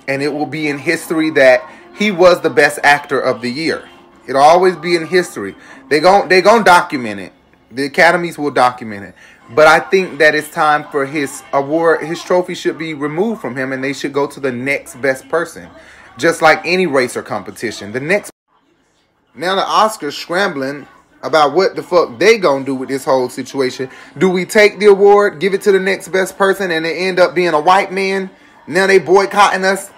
and 0.07 0.21
it 0.21 0.31
will 0.33 0.45
be 0.45 0.67
in 0.67 0.77
history 0.77 1.31
that 1.31 1.67
he 1.95 2.11
was 2.11 2.41
the 2.41 2.49
best 2.49 2.79
actor 2.83 3.19
of 3.19 3.41
the 3.41 3.49
year. 3.49 3.89
It'll 4.27 4.41
always 4.41 4.75
be 4.75 4.95
in 4.95 5.07
history. 5.07 5.55
They 5.89 5.99
gon' 5.99 6.29
they 6.29 6.41
gonna 6.41 6.63
document 6.63 7.19
it. 7.19 7.33
The 7.71 7.85
academies 7.85 8.37
will 8.37 8.51
document 8.51 9.05
it. 9.05 9.15
But 9.49 9.67
I 9.67 9.79
think 9.79 10.19
that 10.19 10.35
it's 10.35 10.49
time 10.49 10.85
for 10.91 11.05
his 11.07 11.41
award, 11.51 12.03
his 12.03 12.23
trophy 12.23 12.53
should 12.53 12.77
be 12.77 12.93
removed 12.93 13.41
from 13.41 13.55
him, 13.55 13.73
and 13.73 13.83
they 13.83 13.93
should 13.93 14.13
go 14.13 14.27
to 14.27 14.39
the 14.39 14.51
next 14.51 15.01
best 15.01 15.27
person, 15.27 15.69
just 16.17 16.41
like 16.41 16.61
any 16.65 16.85
racer 16.85 17.23
competition. 17.23 17.91
The 17.91 17.99
next. 17.99 18.32
Now 19.35 19.55
the 19.55 19.61
Oscars 19.61 20.13
scrambling 20.13 20.85
about 21.23 21.53
what 21.53 21.75
the 21.75 21.81
fuck 21.81 22.19
they 22.19 22.37
gonna 22.37 22.63
do 22.63 22.75
with 22.75 22.89
this 22.89 23.03
whole 23.03 23.29
situation. 23.29 23.89
Do 24.15 24.29
we 24.29 24.45
take 24.45 24.77
the 24.77 24.87
award, 24.87 25.39
give 25.39 25.55
it 25.55 25.61
to 25.63 25.71
the 25.71 25.79
next 25.79 26.09
best 26.09 26.37
person, 26.37 26.69
and 26.69 26.85
it 26.85 26.91
end 26.91 27.19
up 27.19 27.33
being 27.33 27.53
a 27.53 27.59
white 27.59 27.91
man? 27.91 28.29
Now 28.67 28.85
they 28.85 28.99
boycotting 28.99 29.65
us 29.65 29.89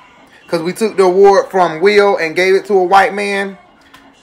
because 0.44 0.62
we 0.62 0.72
took 0.72 0.96
the 0.96 1.04
award 1.04 1.52
from 1.52 1.82
Will 1.82 2.16
and 2.16 2.34
gave 2.34 2.56
it 2.56 2.64
to 2.66 2.76
a 2.76 2.84
white 2.84 3.14
man. 3.14 3.58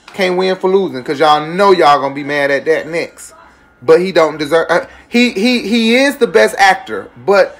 Can't 0.07 0.35
win 0.35 0.55
for 0.55 0.69
losing 0.69 1.01
because 1.01 1.19
y'all 1.19 1.45
know 1.45 1.71
y'all 1.71 1.99
gonna 1.99 2.15
be 2.15 2.23
mad 2.23 2.49
at 2.49 2.65
that 2.65 2.87
next. 2.87 3.35
But 3.83 3.99
he 3.99 4.11
don't 4.11 4.37
deserve. 4.39 4.65
Uh, 4.69 4.87
he 5.09 5.31
he 5.33 5.67
he 5.67 5.95
is 5.95 6.17
the 6.17 6.27
best 6.27 6.55
actor, 6.57 7.11
but 7.23 7.59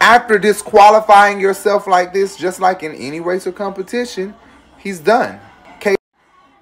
after 0.00 0.36
disqualifying 0.36 1.40
yourself 1.40 1.86
like 1.86 2.12
this, 2.12 2.36
just 2.36 2.58
like 2.58 2.82
in 2.82 2.92
any 2.94 3.20
racer 3.20 3.52
competition, 3.52 4.34
he's 4.78 4.98
done. 4.98 5.38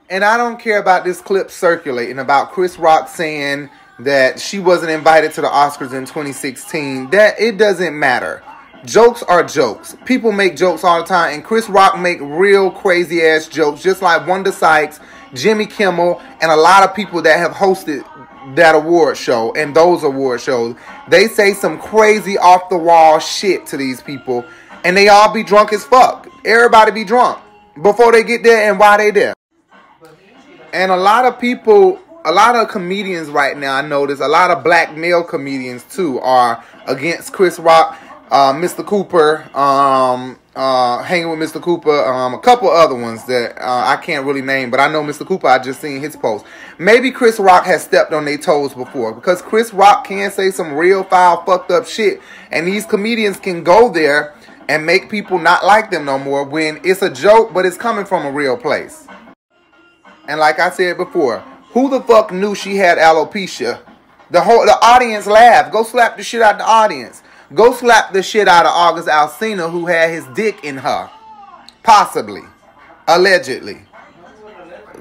And 0.08 0.24
I 0.24 0.36
don't 0.36 0.60
care 0.60 0.78
about 0.78 1.04
this 1.04 1.20
clip 1.20 1.50
circulating 1.50 2.20
about 2.20 2.52
Chris 2.52 2.78
Rock 2.78 3.08
saying 3.08 3.68
that 3.98 4.38
she 4.38 4.60
wasn't 4.60 4.92
invited 4.92 5.32
to 5.32 5.40
the 5.40 5.48
Oscars 5.48 5.92
in 5.92 6.04
2016. 6.04 7.10
That 7.10 7.40
it 7.40 7.58
doesn't 7.58 7.98
matter. 7.98 8.42
Jokes 8.84 9.24
are 9.24 9.42
jokes. 9.42 9.96
People 10.04 10.30
make 10.30 10.56
jokes 10.56 10.84
all 10.84 11.00
the 11.00 11.06
time, 11.06 11.34
and 11.34 11.44
Chris 11.44 11.68
Rock 11.68 11.98
make 11.98 12.18
real 12.20 12.70
crazy 12.70 13.22
ass 13.22 13.48
jokes, 13.48 13.82
just 13.82 14.00
like 14.00 14.24
Wanda 14.28 14.52
Sykes, 14.52 15.00
Jimmy 15.34 15.66
Kimmel, 15.66 16.22
and 16.40 16.52
a 16.52 16.56
lot 16.56 16.88
of 16.88 16.94
people 16.94 17.20
that 17.22 17.38
have 17.38 17.50
hosted 17.50 18.04
that 18.54 18.76
award 18.76 19.16
show 19.16 19.52
and 19.54 19.74
those 19.74 20.04
award 20.04 20.40
shows. 20.40 20.76
They 21.08 21.26
say 21.26 21.52
some 21.52 21.80
crazy 21.80 22.38
off 22.38 22.68
the 22.68 22.78
wall 22.78 23.18
shit 23.18 23.66
to 23.66 23.76
these 23.76 24.00
people, 24.00 24.44
and 24.84 24.96
they 24.96 25.08
all 25.08 25.32
be 25.32 25.42
drunk 25.42 25.72
as 25.72 25.84
fuck. 25.84 26.28
Everybody 26.44 26.92
be 26.92 27.02
drunk 27.02 27.40
before 27.82 28.12
they 28.12 28.22
get 28.22 28.44
there 28.44 28.70
and 28.70 28.78
why 28.78 28.98
they 28.98 29.10
there. 29.10 29.34
And 30.76 30.92
a 30.92 30.96
lot 30.96 31.24
of 31.24 31.40
people, 31.40 31.98
a 32.26 32.32
lot 32.32 32.54
of 32.54 32.68
comedians 32.68 33.30
right 33.30 33.56
now, 33.56 33.76
I 33.76 33.80
notice, 33.80 34.20
a 34.20 34.28
lot 34.28 34.50
of 34.50 34.62
black 34.62 34.94
male 34.94 35.24
comedians 35.24 35.84
too, 35.84 36.20
are 36.20 36.62
against 36.86 37.32
Chris 37.32 37.58
Rock, 37.58 37.98
uh, 38.30 38.52
Mr. 38.52 38.84
Cooper, 38.84 39.48
um, 39.56 40.38
uh, 40.54 41.02
hanging 41.02 41.30
with 41.30 41.38
Mr. 41.38 41.62
Cooper, 41.62 42.04
um, 42.04 42.34
a 42.34 42.38
couple 42.38 42.68
other 42.68 42.94
ones 42.94 43.24
that 43.24 43.56
uh, 43.58 43.84
I 43.86 43.96
can't 43.96 44.26
really 44.26 44.42
name, 44.42 44.70
but 44.70 44.78
I 44.78 44.92
know 44.92 45.02
Mr. 45.02 45.26
Cooper. 45.26 45.46
I 45.46 45.58
just 45.58 45.80
seen 45.80 45.98
his 45.98 46.14
post. 46.14 46.44
Maybe 46.78 47.10
Chris 47.10 47.38
Rock 47.38 47.64
has 47.64 47.82
stepped 47.82 48.12
on 48.12 48.26
their 48.26 48.36
toes 48.36 48.74
before 48.74 49.14
because 49.14 49.40
Chris 49.40 49.72
Rock 49.72 50.04
can 50.04 50.30
say 50.30 50.50
some 50.50 50.74
real 50.74 51.04
foul, 51.04 51.42
fucked 51.46 51.70
up 51.70 51.86
shit, 51.86 52.20
and 52.50 52.66
these 52.66 52.84
comedians 52.84 53.38
can 53.38 53.64
go 53.64 53.90
there 53.90 54.34
and 54.68 54.84
make 54.84 55.08
people 55.08 55.38
not 55.38 55.64
like 55.64 55.90
them 55.90 56.04
no 56.04 56.18
more 56.18 56.44
when 56.44 56.80
it's 56.84 57.00
a 57.00 57.08
joke, 57.08 57.54
but 57.54 57.64
it's 57.64 57.78
coming 57.78 58.04
from 58.04 58.26
a 58.26 58.30
real 58.30 58.58
place. 58.58 59.06
And 60.28 60.40
like 60.40 60.58
I 60.58 60.70
said 60.70 60.96
before, 60.96 61.40
who 61.70 61.90
the 61.90 62.00
fuck 62.00 62.32
knew 62.32 62.54
she 62.54 62.76
had 62.76 62.98
alopecia? 62.98 63.80
The 64.30 64.40
whole 64.40 64.64
the 64.64 64.76
audience 64.82 65.26
laughed. 65.26 65.72
Go 65.72 65.82
slap 65.84 66.16
the 66.16 66.22
shit 66.22 66.42
out 66.42 66.58
the 66.58 66.66
audience. 66.66 67.22
Go 67.54 67.72
slap 67.72 68.12
the 68.12 68.22
shit 68.22 68.48
out 68.48 68.66
of 68.66 68.72
August 68.72 69.08
Alsina 69.08 69.70
who 69.70 69.86
had 69.86 70.10
his 70.10 70.26
dick 70.34 70.64
in 70.64 70.78
her. 70.78 71.10
Possibly. 71.82 72.42
Allegedly. 73.06 73.82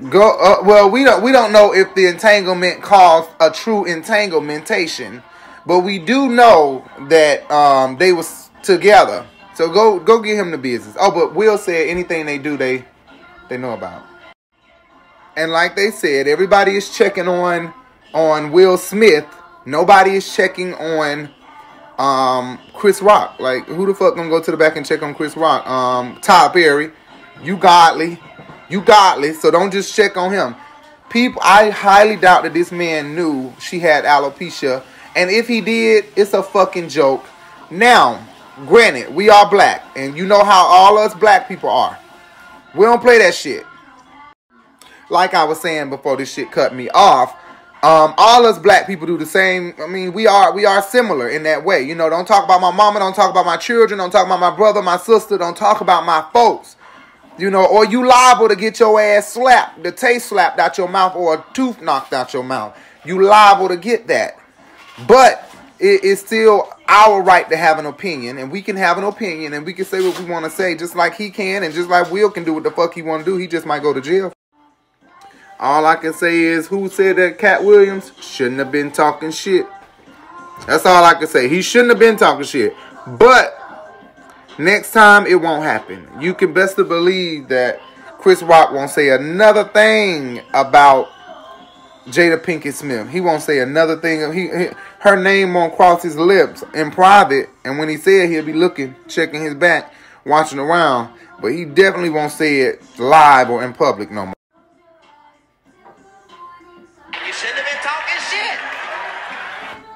Go 0.09 0.37
uh, 0.37 0.63
well 0.63 0.89
we 0.89 1.03
don't 1.03 1.23
we 1.23 1.31
don't 1.31 1.53
know 1.53 1.73
if 1.73 1.95
the 1.95 2.05
entanglement 2.07 2.83
caused 2.83 3.29
a 3.39 3.49
true 3.49 3.85
entanglementation, 3.85 5.23
but 5.65 5.79
we 5.79 5.97
do 5.97 6.29
know 6.29 6.85
that 7.07 7.49
um 7.49 7.97
they 7.97 8.11
was 8.11 8.49
together. 8.61 9.25
So 9.55 9.71
go 9.71 9.97
go 9.99 10.19
get 10.19 10.37
him 10.37 10.51
the 10.51 10.57
business. 10.57 10.95
Oh, 10.99 11.11
but 11.11 11.33
Will 11.33 11.57
said 11.57 11.87
anything 11.87 12.25
they 12.25 12.37
do 12.37 12.57
they 12.57 12.85
they 13.47 13.57
know 13.57 13.71
about. 13.71 14.03
And 15.37 15.51
like 15.51 15.75
they 15.75 15.91
said, 15.91 16.27
everybody 16.27 16.75
is 16.75 16.95
checking 16.95 17.27
on 17.27 17.73
on 18.13 18.51
Will 18.51 18.77
Smith. 18.77 19.25
Nobody 19.65 20.11
is 20.11 20.33
checking 20.33 20.73
on 20.75 21.29
um 21.99 22.59
Chris 22.73 23.01
Rock. 23.01 23.39
Like 23.39 23.65
who 23.65 23.85
the 23.85 23.93
fuck 23.93 24.15
gonna 24.15 24.29
go 24.29 24.41
to 24.41 24.51
the 24.51 24.57
back 24.57 24.77
and 24.77 24.85
check 24.85 25.03
on 25.03 25.13
Chris 25.13 25.35
Rock? 25.35 25.67
Um 25.67 26.19
Todd 26.21 26.55
you 27.43 27.57
godly, 27.57 28.17
you 28.69 28.81
godly. 28.81 29.33
So 29.33 29.51
don't 29.51 29.71
just 29.71 29.93
check 29.93 30.15
on 30.15 30.31
him. 30.31 30.55
People, 31.09 31.41
I 31.43 31.69
highly 31.69 32.15
doubt 32.15 32.43
that 32.43 32.53
this 32.53 32.71
man 32.71 33.13
knew 33.13 33.53
she 33.59 33.79
had 33.79 34.05
alopecia, 34.05 34.83
and 35.15 35.29
if 35.29 35.47
he 35.47 35.61
did, 35.61 36.05
it's 36.15 36.33
a 36.33 36.41
fucking 36.41 36.89
joke. 36.89 37.23
Now, 37.69 38.25
granted, 38.65 39.13
we 39.13 39.29
are 39.29 39.49
black, 39.49 39.83
and 39.95 40.17
you 40.17 40.25
know 40.25 40.43
how 40.43 40.65
all 40.65 40.97
us 40.97 41.13
black 41.13 41.47
people 41.47 41.69
are. 41.69 41.97
We 42.73 42.85
don't 42.85 43.01
play 43.01 43.19
that 43.19 43.35
shit 43.35 43.65
like 45.09 45.33
I 45.33 45.43
was 45.43 45.59
saying 45.61 45.89
before 45.89 46.17
this 46.17 46.33
shit 46.33 46.51
cut 46.51 46.73
me 46.73 46.89
off, 46.89 47.35
um, 47.83 48.15
all 48.17 48.45
us 48.47 48.57
black 48.57 48.87
people 48.87 49.05
do 49.05 49.17
the 49.17 49.25
same. 49.25 49.75
I 49.79 49.85
mean, 49.85 50.13
we 50.13 50.25
are 50.25 50.51
we 50.53 50.65
are 50.65 50.81
similar 50.81 51.29
in 51.29 51.43
that 51.43 51.63
way. 51.63 51.83
You 51.83 51.93
know, 51.93 52.09
don't 52.09 52.27
talk 52.27 52.43
about 52.45 52.59
my 52.59 52.71
mama, 52.71 52.99
don't 52.99 53.15
talk 53.15 53.29
about 53.29 53.45
my 53.45 53.57
children, 53.57 53.99
don't 53.99 54.11
talk 54.11 54.25
about 54.25 54.39
my 54.39 54.55
brother, 54.55 54.81
my 54.81 54.97
sister, 54.97 55.37
don't 55.37 55.55
talk 55.55 55.81
about 55.81 56.05
my 56.05 56.25
folks. 56.33 56.77
You 57.37 57.51
know, 57.51 57.65
or 57.65 57.85
you 57.85 58.07
liable 58.07 58.47
to 58.47 58.55
get 58.55 58.79
your 58.79 58.99
ass 58.99 59.33
slapped, 59.33 59.83
the 59.83 59.91
taste 59.91 60.29
slapped 60.29 60.57
out 60.57 60.77
your 60.77 60.87
mouth, 60.87 61.15
or 61.15 61.35
a 61.35 61.45
tooth 61.53 61.81
knocked 61.81 62.13
out 62.13 62.33
your 62.33 62.43
mouth. 62.43 62.75
You 63.03 63.21
liable 63.21 63.67
to 63.67 63.77
get 63.77 64.07
that. 64.07 64.39
But 65.07 65.47
it 65.79 66.03
is 66.03 66.21
still 66.21 66.69
our 66.87 67.21
right 67.21 67.47
to 67.49 67.57
have 67.57 67.77
an 67.77 67.85
opinion, 67.85 68.37
and 68.37 68.51
we 68.51 68.61
can 68.61 68.77
have 68.77 68.97
an 68.97 69.03
opinion, 69.03 69.53
and 69.53 69.65
we 69.65 69.73
can 69.73 69.85
say 69.85 70.01
what 70.01 70.17
we 70.17 70.25
want 70.25 70.45
to 70.45 70.51
say, 70.51 70.75
just 70.75 70.95
like 70.95 71.15
he 71.15 71.29
can, 71.29 71.63
and 71.63 71.73
just 71.73 71.89
like 71.89 72.09
Will 72.09 72.31
can 72.31 72.45
do 72.45 72.53
what 72.53 72.63
the 72.63 72.71
fuck 72.71 72.93
he 72.93 73.01
want 73.01 73.25
to 73.25 73.31
do. 73.31 73.37
He 73.37 73.47
just 73.47 73.65
might 73.65 73.83
go 73.83 73.93
to 73.93 74.01
jail. 74.01 74.31
All 75.59 75.85
I 75.85 75.95
can 75.95 76.13
say 76.13 76.43
is 76.43 76.67
who 76.67 76.89
said 76.89 77.15
that 77.15 77.37
Katt 77.37 77.63
Williams 77.63 78.11
shouldn't 78.21 78.59
have 78.59 78.71
been 78.71 78.91
talking 78.91 79.31
shit. 79.31 79.65
That's 80.67 80.85
all 80.85 81.03
I 81.03 81.13
can 81.13 81.27
say. 81.27 81.47
He 81.47 81.61
shouldn't 81.61 81.91
have 81.91 81.99
been 81.99 82.17
talking 82.17 82.45
shit. 82.45 82.75
But 83.07 83.57
next 84.57 84.91
time 84.91 85.25
it 85.25 85.35
won't 85.35 85.63
happen. 85.63 86.07
You 86.19 86.33
can 86.33 86.53
best 86.53 86.75
believe 86.75 87.47
that 87.49 87.79
Chris 88.19 88.41
Rock 88.41 88.71
won't 88.71 88.89
say 88.89 89.09
another 89.09 89.63
thing 89.63 90.41
about 90.53 91.09
Jada 92.07 92.41
Pinkett 92.41 92.73
Smith. 92.73 93.09
He 93.09 93.21
won't 93.21 93.41
say 93.41 93.59
another 93.59 93.97
thing. 93.97 94.33
He, 94.33 94.41
he, 94.41 94.69
her 94.99 95.15
name 95.15 95.53
won't 95.53 95.75
cross 95.75 96.03
his 96.03 96.15
lips 96.15 96.63
in 96.73 96.91
private, 96.91 97.49
and 97.63 97.79
when 97.79 97.89
he 97.89 97.97
said 97.97 98.29
he'll 98.29 98.45
be 98.45 98.53
looking, 98.53 98.95
checking 99.07 99.43
his 99.43 99.55
back, 99.55 99.93
watching 100.25 100.59
around. 100.59 101.13
But 101.41 101.49
he 101.49 101.65
definitely 101.65 102.09
won't 102.09 102.31
say 102.31 102.61
it 102.61 102.81
live 102.99 103.49
or 103.49 103.63
in 103.63 103.73
public 103.73 104.11
no 104.11 104.25
more. 104.25 104.35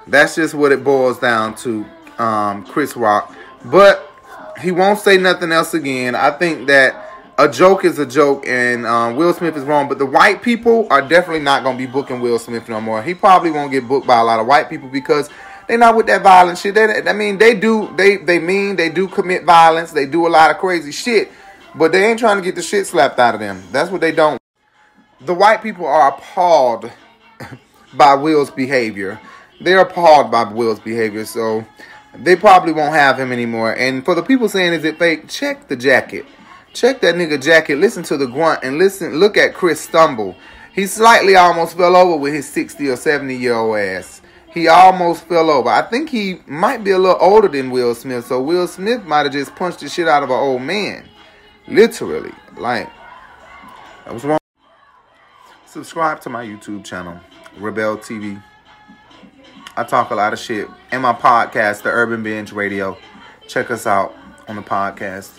That's 0.09 0.35
just 0.35 0.53
what 0.53 0.71
it 0.71 0.83
boils 0.83 1.19
down 1.19 1.55
to, 1.57 1.85
um, 2.17 2.65
Chris 2.65 2.95
Rock. 2.95 3.35
But 3.65 4.09
he 4.61 4.71
won't 4.71 4.99
say 4.99 5.17
nothing 5.17 5.51
else 5.51 5.73
again. 5.73 6.15
I 6.15 6.31
think 6.31 6.67
that 6.67 7.09
a 7.37 7.47
joke 7.47 7.85
is 7.85 7.97
a 7.99 8.05
joke, 8.05 8.45
and 8.47 8.85
um, 8.85 9.15
Will 9.15 9.33
Smith 9.33 9.55
is 9.55 9.63
wrong. 9.63 9.87
But 9.87 9.97
the 9.97 10.05
white 10.05 10.41
people 10.41 10.87
are 10.89 11.01
definitely 11.01 11.39
not 11.39 11.63
going 11.63 11.77
to 11.77 11.85
be 11.85 11.91
booking 11.91 12.19
Will 12.19 12.37
Smith 12.37 12.67
no 12.67 12.81
more. 12.81 13.01
He 13.01 13.13
probably 13.13 13.51
won't 13.51 13.71
get 13.71 13.87
booked 13.87 14.05
by 14.05 14.19
a 14.19 14.23
lot 14.23 14.39
of 14.39 14.47
white 14.47 14.69
people 14.69 14.89
because 14.89 15.29
they're 15.67 15.77
not 15.77 15.95
with 15.95 16.07
that 16.07 16.21
violent 16.21 16.57
shit. 16.57 16.75
They, 16.75 17.01
I 17.07 17.13
mean, 17.13 17.37
they 17.37 17.55
do, 17.55 17.93
they 17.95 18.17
they 18.17 18.39
mean, 18.39 18.75
they 18.75 18.89
do 18.89 19.07
commit 19.07 19.45
violence. 19.45 19.91
They 19.91 20.05
do 20.05 20.27
a 20.27 20.29
lot 20.29 20.51
of 20.51 20.57
crazy 20.57 20.91
shit, 20.91 21.31
but 21.75 21.91
they 21.91 22.09
ain't 22.09 22.19
trying 22.19 22.37
to 22.37 22.43
get 22.43 22.55
the 22.55 22.61
shit 22.61 22.85
slapped 22.87 23.19
out 23.19 23.35
of 23.35 23.39
them. 23.39 23.63
That's 23.71 23.89
what 23.89 24.01
they 24.01 24.11
don't. 24.11 24.39
The 25.21 25.33
white 25.33 25.63
people 25.63 25.85
are 25.85 26.09
appalled 26.09 26.91
by 27.93 28.15
Will's 28.15 28.51
behavior. 28.51 29.19
They're 29.61 29.81
appalled 29.81 30.31
by 30.31 30.43
Will's 30.43 30.79
behavior, 30.79 31.25
so 31.25 31.65
they 32.15 32.35
probably 32.35 32.73
won't 32.73 32.95
have 32.95 33.19
him 33.19 33.31
anymore. 33.31 33.75
And 33.75 34.03
for 34.03 34.15
the 34.15 34.23
people 34.23 34.49
saying, 34.49 34.73
is 34.73 34.85
it 34.85 34.97
fake? 34.97 35.27
Check 35.27 35.67
the 35.67 35.75
jacket. 35.75 36.25
Check 36.73 37.01
that 37.01 37.15
nigga 37.15 37.41
jacket. 37.41 37.77
Listen 37.77 38.03
to 38.03 38.17
the 38.17 38.27
grunt 38.27 38.63
and 38.63 38.77
listen. 38.77 39.15
Look 39.15 39.37
at 39.37 39.53
Chris 39.53 39.81
stumble. 39.81 40.35
He 40.73 40.85
slightly 40.87 41.35
almost 41.35 41.75
fell 41.75 41.95
over 41.95 42.15
with 42.15 42.33
his 42.33 42.47
60 42.49 42.87
or 42.89 42.95
70 42.95 43.35
year 43.35 43.55
old 43.55 43.77
ass. 43.77 44.21
He 44.53 44.67
almost 44.67 45.25
fell 45.25 45.49
over. 45.49 45.69
I 45.69 45.83
think 45.83 46.09
he 46.09 46.39
might 46.47 46.83
be 46.83 46.91
a 46.91 46.97
little 46.97 47.17
older 47.19 47.47
than 47.47 47.69
Will 47.69 47.93
Smith, 47.93 48.25
so 48.25 48.41
Will 48.41 48.67
Smith 48.67 49.03
might 49.03 49.25
have 49.25 49.33
just 49.33 49.55
punched 49.55 49.81
the 49.81 49.89
shit 49.89 50.07
out 50.07 50.23
of 50.23 50.29
an 50.29 50.35
old 50.35 50.61
man. 50.61 51.07
Literally. 51.67 52.31
Like, 52.57 52.89
that 54.05 54.13
was 54.13 54.23
wrong. 54.23 54.39
Subscribe 55.65 56.19
to 56.21 56.29
my 56.29 56.43
YouTube 56.43 56.83
channel, 56.83 57.19
RiBel 57.59 57.97
TV. 57.97 58.41
I 59.77 59.83
talk 59.83 60.11
a 60.11 60.15
lot 60.15 60.33
of 60.33 60.39
shit. 60.39 60.67
in 60.91 61.01
my 61.01 61.13
podcast, 61.13 61.83
The 61.83 61.89
Urban 61.89 62.23
Binge 62.23 62.51
Radio. 62.51 62.97
Check 63.47 63.71
us 63.71 63.87
out 63.87 64.13
on 64.47 64.55
the 64.55 64.61
podcast. 64.61 65.31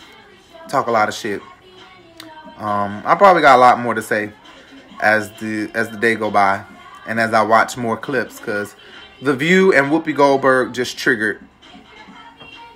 Talk 0.68 0.86
a 0.86 0.90
lot 0.90 1.08
of 1.08 1.14
shit. 1.14 1.42
Um, 2.56 3.02
I 3.04 3.14
probably 3.16 3.42
got 3.42 3.56
a 3.56 3.60
lot 3.60 3.78
more 3.80 3.94
to 3.94 4.02
say 4.02 4.32
as 5.00 5.30
the 5.40 5.70
as 5.74 5.88
the 5.90 5.96
day 5.96 6.14
go 6.14 6.30
by 6.30 6.64
and 7.06 7.18
as 7.18 7.32
I 7.32 7.42
watch 7.42 7.76
more 7.76 7.96
clips 7.96 8.38
because 8.38 8.76
The 9.22 9.34
View 9.34 9.72
and 9.72 9.86
Whoopi 9.86 10.14
Goldberg 10.14 10.74
just 10.74 10.98
triggered 10.98 11.40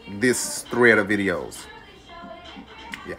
this 0.08 0.62
thread 0.62 0.98
of 0.98 1.08
videos. 1.08 1.66
Yeah. 3.06 3.16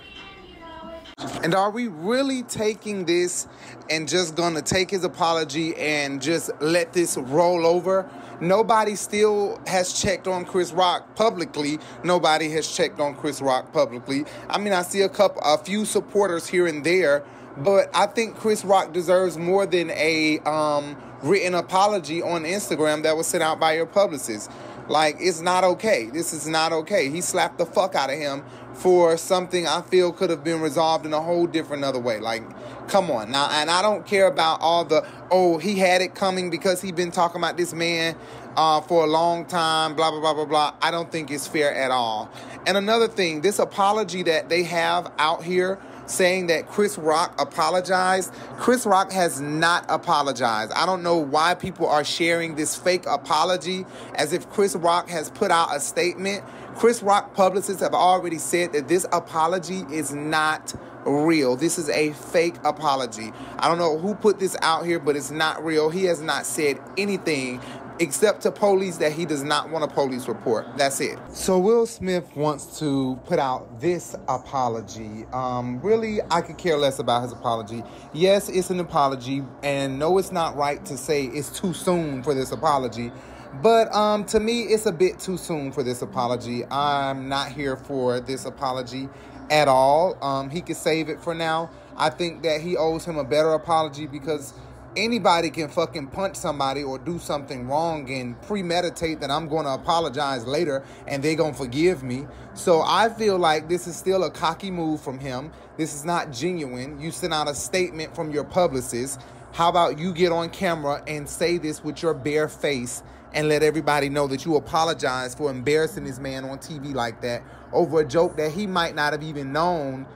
And 1.44 1.54
are 1.54 1.70
we 1.70 1.88
really 1.88 2.44
taking 2.44 3.06
this 3.06 3.48
and 3.89 4.08
just 4.08 4.36
gonna 4.36 4.62
take 4.62 4.89
his 4.89 5.04
apology 5.04 5.75
and 5.75 6.22
just 6.22 6.50
let 6.60 6.94
this 6.94 7.18
roll 7.18 7.65
over? 7.65 8.10
Nobody 8.42 8.96
still 8.96 9.60
has 9.65 10.00
checked 10.00 10.27
on 10.27 10.46
Chris 10.46 10.72
Rock 10.72 11.15
publicly. 11.15 11.80
Nobody 12.04 12.50
has 12.50 12.70
checked 12.70 13.00
on 13.00 13.15
Chris 13.15 13.42
Rock 13.42 13.72
publicly. 13.72 14.25
I 14.50 14.58
mean, 14.58 14.74
I 14.74 14.82
see 14.82 15.01
a 15.01 15.10
couple, 15.10 15.42
a 15.42 15.58
few 15.58 15.86
supporters 15.86 16.48
here 16.48 16.68
and 16.68 16.84
there, 16.84 17.24
but 17.58 17.89
I 17.96 18.08
think 18.08 18.36
Chris 18.36 18.65
Rock 18.65 18.92
deserves 18.92 19.38
more 19.38 19.65
than 19.65 19.89
a 19.92 20.39
um, 20.39 20.98
written 21.24 21.56
apology 21.56 22.22
on 22.22 22.44
Instagram 22.44 23.04
that 23.04 23.15
was 23.15 23.27
sent 23.27 23.44
out 23.44 23.60
by 23.60 23.74
your 23.74 23.86
publicist. 23.86 24.51
Like, 24.88 25.18
it's 25.20 25.42
not 25.42 25.63
okay. 25.63 26.10
This 26.12 26.32
is 26.34 26.48
not 26.48 26.72
okay. 26.72 27.10
He 27.10 27.22
slapped 27.22 27.58
the 27.58 27.65
fuck 27.65 27.96
out 27.96 28.12
of 28.12 28.20
him 28.20 28.44
for 28.74 29.18
something 29.18 29.65
I 29.65 29.82
feel 29.82 30.12
could 30.12 30.30
have 30.30 30.44
been 30.44 30.62
resolved 30.62 31.06
in 31.06 31.13
a 31.13 31.22
whole 31.22 31.48
different 31.48 31.84
other 31.84 32.00
way. 32.00 32.20
Like, 32.20 32.44
come 32.88 33.12
on 33.12 33.32
now. 33.32 33.50
And 33.51 33.70
I 33.70 33.82
don't 33.82 34.06
care 34.06 34.27
about 34.27 34.62
all 34.62 34.86
the, 34.86 35.08
oh, 35.32 35.58
he 35.58 35.77
had 35.77 36.01
it 36.01 36.15
coming 36.15 36.50
because 36.50 36.82
he 36.82 36.92
been 36.92 37.12
talking 37.12 37.42
about 37.42 37.58
this 37.58 37.74
man 37.74 38.15
uh, 38.56 38.82
for 38.82 39.04
a 39.04 39.08
long 39.08 39.46
time, 39.46 39.96
blah, 39.96 40.12
blah, 40.12 40.20
blah, 40.20 40.34
blah, 40.34 40.46
blah. 40.46 40.74
I 40.82 40.92
don't 40.92 41.12
think 41.12 41.32
it's 41.32 41.48
fair 41.48 41.74
at 41.74 41.92
all. 41.92 42.30
And 42.65 42.77
another 42.77 43.08
thing, 43.08 43.42
this 43.42 43.60
apology 43.60 44.24
that 44.24 44.50
they 44.50 44.63
have 44.63 45.12
out 45.18 45.44
here 45.44 45.80
saying 46.08 46.48
that 46.48 46.68
Chris 46.68 46.98
Rock 46.98 47.34
apologized. 47.39 48.34
Chris 48.58 48.86
Rock 48.86 49.12
has 49.12 49.42
not 49.42 49.86
apologized. 49.89 50.72
I 50.74 50.86
don't 50.86 51.04
know 51.04 51.18
why 51.18 51.56
people 51.56 51.88
are 51.88 52.04
sharing 52.04 52.56
this 52.56 52.75
fake 52.75 53.06
apology 53.08 53.86
as 54.15 54.34
if 54.34 54.50
Chris 54.50 54.75
Rock 54.75 55.10
has 55.10 55.30
put 55.32 55.51
out 55.51 55.75
a 55.75 55.80
statement. 55.80 56.44
Chris 56.75 57.01
Rock 57.01 57.34
publicists 57.34 57.82
have 57.82 57.94
already 57.94 58.38
said 58.38 58.74
that 58.74 58.89
this 58.89 59.05
apology 59.13 59.86
is 59.89 60.13
not 60.13 60.74
real. 61.05 61.55
This 61.55 61.79
is 61.79 61.89
a 61.89 62.12
fake 62.12 62.55
apology. 62.65 63.32
I 63.58 63.70
don't 63.70 63.77
know 63.77 63.98
who 63.98 64.13
put 64.13 64.39
this 64.39 64.58
out 64.62 64.86
here, 64.86 65.00
but 65.00 65.15
it's 65.15 65.32
not 65.32 65.63
real. 65.63 65.89
He 65.89 66.03
has 66.05 66.22
not 66.22 66.46
said 66.46 66.77
anything 66.98 67.62
except 68.00 68.41
to 68.41 68.51
police 68.51 68.98
that 68.98 69.13
he 69.13 69.25
does 69.25 69.41
not 69.41 69.70
want 69.70 69.86
a 69.86 69.88
police 69.88 70.27
report. 70.27 70.65
That's 70.77 71.00
it. 71.00 71.17
So 71.29 71.58
Will 71.58 71.86
Smith 71.86 72.36
wants 72.36 72.77
to 72.79 73.17
put 73.24 73.39
out 73.39 73.79
this 73.79 74.13
apology. 74.27 75.25
Um, 75.32 75.79
really, 75.79 76.20
I 76.29 76.41
could 76.41 76.58
care 76.58 76.76
less 76.76 77.00
about 77.00 77.23
his 77.23 77.32
apology. 77.32 77.84
Yes, 78.12 78.50
it's 78.50 78.69
an 78.69 78.82
apology, 78.82 79.43
and 79.63 79.97
no, 79.97 80.17
it's 80.17 80.34
not 80.34 80.58
right 80.58 80.84
to 80.86 80.97
say 80.97 81.23
it's 81.23 81.58
too 81.58 81.73
soon 81.73 82.21
for 82.21 82.34
this 82.34 82.52
apology. 82.52 83.13
But 83.62 83.94
um, 83.94 84.26
to 84.26 84.39
me, 84.39 84.63
it's 84.63 84.86
a 84.86 84.91
bit 84.91 85.20
too 85.20 85.38
soon 85.38 85.72
for 85.72 85.84
this 85.84 86.02
apology. 86.02 86.65
I'm 86.65 87.30
not 87.30 87.52
here 87.52 87.76
for 87.76 88.20
this 88.20 88.46
apology 88.46 89.10
at 89.50 89.68
all. 89.68 90.18
Um, 90.24 90.50
he 90.50 90.62
could 90.62 90.76
save 90.76 91.10
it 91.10 91.22
for 91.22 91.34
now. 91.34 91.70
I 91.98 92.10
think 92.10 92.44
that 92.44 92.62
he 92.62 92.76
owes 92.76 93.06
him 93.06 93.18
a 93.18 93.24
better 93.24 93.54
apology 93.54 94.08
because 94.08 94.54
anybody 94.98 95.50
can 95.50 95.70
fucking 95.70 96.08
punch 96.08 96.36
somebody 96.36 96.84
or 96.84 96.98
do 96.98 97.20
something 97.20 97.68
wrong 97.68 98.10
and 98.12 98.41
premeditate 98.41 99.20
that 99.22 99.32
I'm 99.32 99.48
going 99.48 99.65
to 99.65 99.74
apologize 99.74 100.46
later 100.46 100.84
and 101.08 101.24
they're 101.24 101.36
going 101.36 101.54
to 101.54 101.58
forgive 101.58 102.04
me. 102.04 102.28
So 102.54 102.82
I 102.82 103.10
feel 103.10 103.38
like 103.38 103.70
this 103.70 103.88
is 103.88 103.96
still 103.96 104.24
a 104.24 104.32
cocky 104.32 104.72
move 104.72 105.02
from 105.02 105.20
him. 105.20 105.52
This 105.78 105.94
is 105.94 106.06
not 106.06 106.32
genuine. 106.32 107.00
You 107.00 107.12
sent 107.12 107.34
out 107.34 107.48
a 107.48 107.56
statement 107.56 108.15
from 108.15 108.32
your 108.32 108.44
publicist. 108.44 109.22
How 109.52 109.70
about 109.70 110.00
you 110.00 110.13
get 110.13 110.32
on 110.32 110.50
camera 110.50 111.02
and 111.08 111.30
say 111.30 111.58
this 111.58 111.84
with 111.84 112.02
your 112.02 112.13
bare 112.13 112.50
face 112.50 113.04
and 113.36 113.50
let 113.50 113.62
everybody 113.62 114.08
know 114.08 114.28
that 114.28 114.45
you 114.45 114.56
apologize 114.56 115.36
for 115.36 115.52
embarrassing 115.52 116.06
this 116.06 116.19
man 116.19 116.45
on 116.45 116.58
TV 116.58 116.93
like 116.93 117.21
that 117.21 117.43
over 117.74 118.00
a 118.00 118.06
joke 118.06 118.38
that 118.38 118.52
he 118.52 118.65
might 118.65 118.95
not 118.95 119.12
have 119.12 119.21
even 119.21 119.52
known 119.52 120.08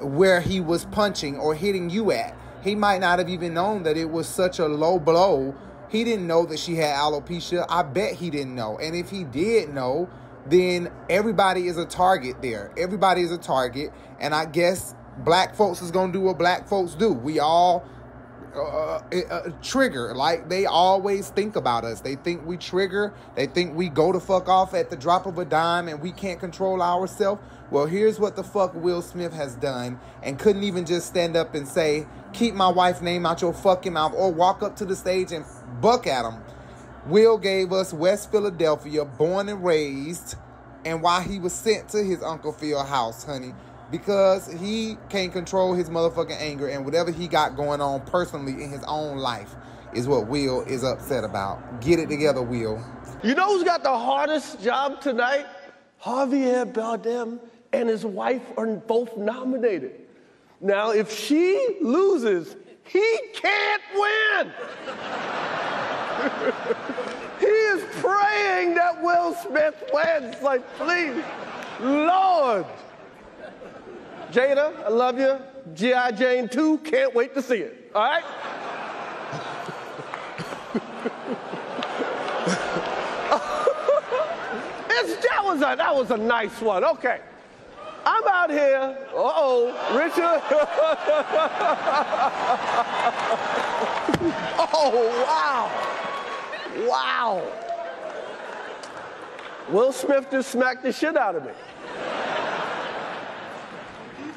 where 0.00 0.40
he 0.40 0.58
was 0.58 0.86
punching 0.86 1.36
or 1.36 1.54
hitting 1.54 1.90
you 1.90 2.10
at. 2.12 2.34
He 2.64 2.74
might 2.74 3.00
not 3.00 3.18
have 3.18 3.28
even 3.28 3.52
known 3.54 3.82
that 3.82 3.98
it 3.98 4.10
was 4.10 4.26
such 4.26 4.58
a 4.58 4.66
low 4.66 4.98
blow. 4.98 5.54
He 5.90 6.02
didn't 6.02 6.26
know 6.26 6.46
that 6.46 6.58
she 6.58 6.76
had 6.76 6.96
alopecia. 6.96 7.66
I 7.68 7.82
bet 7.82 8.14
he 8.14 8.30
didn't 8.30 8.54
know. 8.54 8.78
And 8.78 8.96
if 8.96 9.10
he 9.10 9.24
did 9.24 9.68
know, 9.74 10.08
then 10.46 10.90
everybody 11.10 11.66
is 11.66 11.76
a 11.76 11.84
target 11.84 12.40
there. 12.40 12.72
Everybody 12.78 13.20
is 13.20 13.32
a 13.32 13.38
target. 13.38 13.92
And 14.18 14.34
I 14.34 14.46
guess 14.46 14.94
black 15.18 15.54
folks 15.54 15.82
is 15.82 15.90
going 15.90 16.12
to 16.12 16.18
do 16.18 16.24
what 16.24 16.38
black 16.38 16.66
folks 16.66 16.94
do. 16.94 17.12
We 17.12 17.38
all 17.38 17.84
uh, 18.54 19.00
uh, 19.30 19.50
trigger. 19.62 20.14
Like 20.14 20.48
they 20.48 20.66
always 20.66 21.30
think 21.30 21.56
about 21.56 21.84
us. 21.84 22.00
They 22.00 22.16
think 22.16 22.46
we 22.46 22.56
trigger. 22.56 23.12
They 23.34 23.46
think 23.46 23.74
we 23.74 23.88
go 23.88 24.12
to 24.12 24.20
fuck 24.20 24.48
off 24.48 24.74
at 24.74 24.90
the 24.90 24.96
drop 24.96 25.26
of 25.26 25.38
a 25.38 25.44
dime 25.44 25.88
and 25.88 26.00
we 26.00 26.12
can't 26.12 26.38
control 26.38 26.82
ourselves. 26.82 27.40
Well, 27.70 27.86
here's 27.86 28.20
what 28.20 28.36
the 28.36 28.44
fuck 28.44 28.74
Will 28.74 29.00
Smith 29.00 29.32
has 29.32 29.54
done 29.54 29.98
and 30.22 30.38
couldn't 30.38 30.62
even 30.62 30.84
just 30.84 31.06
stand 31.06 31.36
up 31.36 31.54
and 31.54 31.66
say, 31.66 32.06
keep 32.34 32.54
my 32.54 32.68
wife's 32.68 33.00
name 33.00 33.24
out 33.24 33.40
your 33.40 33.54
fucking 33.54 33.94
mouth 33.94 34.12
or 34.14 34.30
walk 34.30 34.62
up 34.62 34.76
to 34.76 34.84
the 34.84 34.96
stage 34.96 35.32
and 35.32 35.44
buck 35.80 36.06
at 36.06 36.24
him. 36.24 36.42
Will 37.06 37.38
gave 37.38 37.72
us 37.72 37.92
West 37.92 38.30
Philadelphia, 38.30 39.04
born 39.04 39.48
and 39.48 39.64
raised, 39.64 40.36
and 40.84 41.02
why 41.02 41.22
he 41.22 41.38
was 41.38 41.52
sent 41.52 41.88
to 41.90 42.02
his 42.02 42.22
Uncle 42.22 42.52
Phil 42.52 42.82
house, 42.82 43.24
honey. 43.24 43.54
Because 43.92 44.50
he 44.50 44.96
can't 45.10 45.32
control 45.32 45.74
his 45.74 45.90
motherfucking 45.90 46.40
anger 46.40 46.66
and 46.66 46.84
whatever 46.84 47.12
he 47.12 47.28
got 47.28 47.56
going 47.56 47.80
on 47.80 48.00
personally 48.06 48.64
in 48.64 48.70
his 48.70 48.82
own 48.88 49.18
life 49.18 49.54
is 49.94 50.08
what 50.08 50.26
Will 50.26 50.62
is 50.62 50.82
upset 50.82 51.24
about. 51.24 51.82
Get 51.82 51.98
it 51.98 52.08
together, 52.08 52.40
Will. 52.42 52.82
You 53.22 53.34
know 53.34 53.48
who's 53.48 53.64
got 53.64 53.82
the 53.82 53.94
hardest 53.96 54.62
job 54.62 55.02
tonight? 55.02 55.44
Javier 56.02 56.72
Bardem 56.72 57.38
and 57.72 57.88
his 57.88 58.04
wife 58.04 58.42
are 58.56 58.66
both 58.66 59.16
nominated. 59.16 60.00
Now, 60.60 60.92
if 60.92 61.12
she 61.12 61.78
loses, 61.82 62.56
he 62.84 63.18
can't 63.34 63.82
win. 63.94 64.46
he 67.40 67.46
is 67.46 67.82
praying 68.00 68.74
that 68.74 69.02
Will 69.02 69.34
Smith 69.34 69.90
wins. 69.92 70.40
Like, 70.42 70.62
please, 70.76 71.22
Lord. 71.80 72.64
Jada, 74.32 74.84
I 74.86 74.88
love 74.88 75.18
you. 75.18 75.38
G.I. 75.74 76.12
Jane 76.12 76.48
2, 76.48 76.78
can't 76.78 77.14
wait 77.14 77.34
to 77.34 77.42
see 77.42 77.58
it. 77.58 77.90
All 77.94 78.02
right? 78.02 78.24
that, 85.42 85.44
was 85.44 85.58
a, 85.58 85.76
that 85.76 85.94
was 85.94 86.10
a 86.10 86.16
nice 86.16 86.58
one. 86.62 86.82
Okay. 86.82 87.20
I'm 88.04 88.26
out 88.26 88.50
here. 88.50 88.96
Uh 89.10 89.14
oh, 89.14 89.66
Richard. 89.96 90.18
oh, 94.74 95.24
wow. 95.26 95.68
Wow. 96.88 97.42
Will 99.68 99.92
Smith 99.92 100.26
just 100.30 100.50
smacked 100.50 100.82
the 100.82 100.92
shit 100.92 101.16
out 101.16 101.36
of 101.36 101.44
me. 101.44 101.52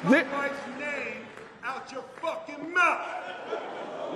My 0.04 0.22
wife's 0.22 0.54
name 0.78 1.26
out 1.64 1.90
your 1.90 2.04
fucking 2.20 2.72
mouth. 2.72 3.06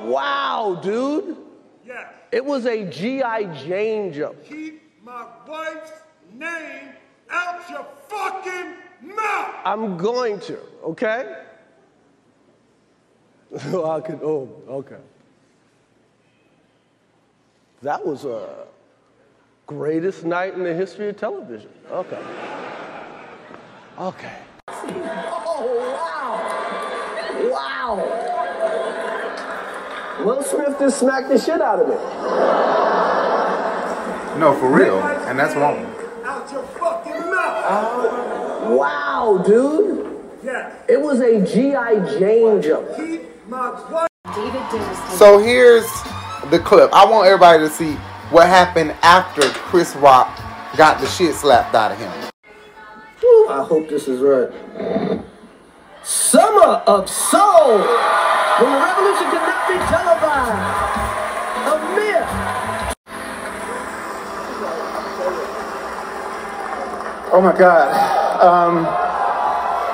Wow, 0.05 0.81
dude. 0.83 1.37
Yes. 1.85 2.07
It 2.33 2.45
was 2.45 2.67
a 2.67 2.85
G.I. 2.85 3.45
Jane 3.65 4.13
jump. 4.13 4.45
Keep 4.45 5.05
my 5.05 5.27
wife's 5.49 5.93
name 6.33 6.91
out 7.31 7.69
your 7.69 7.87
fucking 8.09 8.75
mouth. 9.03 9.55
I'm 9.65 9.97
going 9.97 10.41
to, 10.41 10.59
okay? 10.85 11.37
I 13.55 14.01
could, 14.01 14.21
oh, 14.23 14.49
okay. 14.69 15.01
That 17.83 18.05
was 18.05 18.25
a 18.25 18.67
greatest 19.67 20.25
night 20.25 20.55
in 20.55 20.63
the 20.63 20.75
history 20.75 21.09
of 21.09 21.17
television. 21.17 21.71
Okay. 21.91 22.23
Okay. 23.99 24.37
Oh, 24.89 25.65
wow. 25.95 26.39
Wow. 27.51 27.97
Will 30.25 30.43
Smith 30.43 30.79
just 30.79 30.99
smacked 31.01 31.29
the 31.29 31.39
shit 31.39 31.61
out 31.61 31.81
of 31.81 31.89
me. 31.89 31.97
No, 34.39 34.55
for 34.59 34.71
real. 34.71 34.99
And 34.99 35.39
that's 35.39 35.55
wrong. 35.55 35.85
Out 36.25 36.51
your 36.53 36.63
fucking 36.63 37.13
mouth. 37.13 37.65
Oh. 37.69 38.77
Wow, 38.77 39.43
dude. 39.45 40.07
Yeah. 40.43 40.75
It 40.89 41.01
was 41.01 41.21
a 41.21 41.45
G.I. 41.45 42.19
Jane 42.19 42.63
jump. 42.63 42.89
Keep 42.97 43.49
my 43.49 43.71
wife. 43.91 44.09
David 44.35 44.63
Davis. 44.71 45.19
So 45.19 45.39
here's 45.39 45.87
the 46.51 46.59
clip. 46.59 46.91
I 46.93 47.05
want 47.05 47.27
everybody 47.27 47.59
to 47.65 47.71
see 47.71 47.95
what 48.31 48.47
happened 48.47 48.95
after 49.03 49.43
Chris 49.43 49.95
Rock 49.97 50.39
got 50.77 51.01
the 51.01 51.07
shit 51.07 51.35
slapped 51.35 51.75
out 51.75 51.93
of 51.93 51.99
him. 51.99 52.30
I 53.51 53.65
hope 53.65 53.89
this 53.89 54.07
is 54.07 54.21
right. 54.21 54.49
Summer 56.05 56.83
of 56.87 57.11
Soul. 57.11 57.79
When 57.79 58.71
the 58.71 58.79
revolution 58.79 59.27
cannot 59.27 59.67
be 59.67 59.75
televised. 59.91 60.55
A 61.67 61.75
myth. 61.97 62.31
Oh 67.33 67.41
my 67.43 67.59
God. 67.59 67.91
Um, 68.41 68.87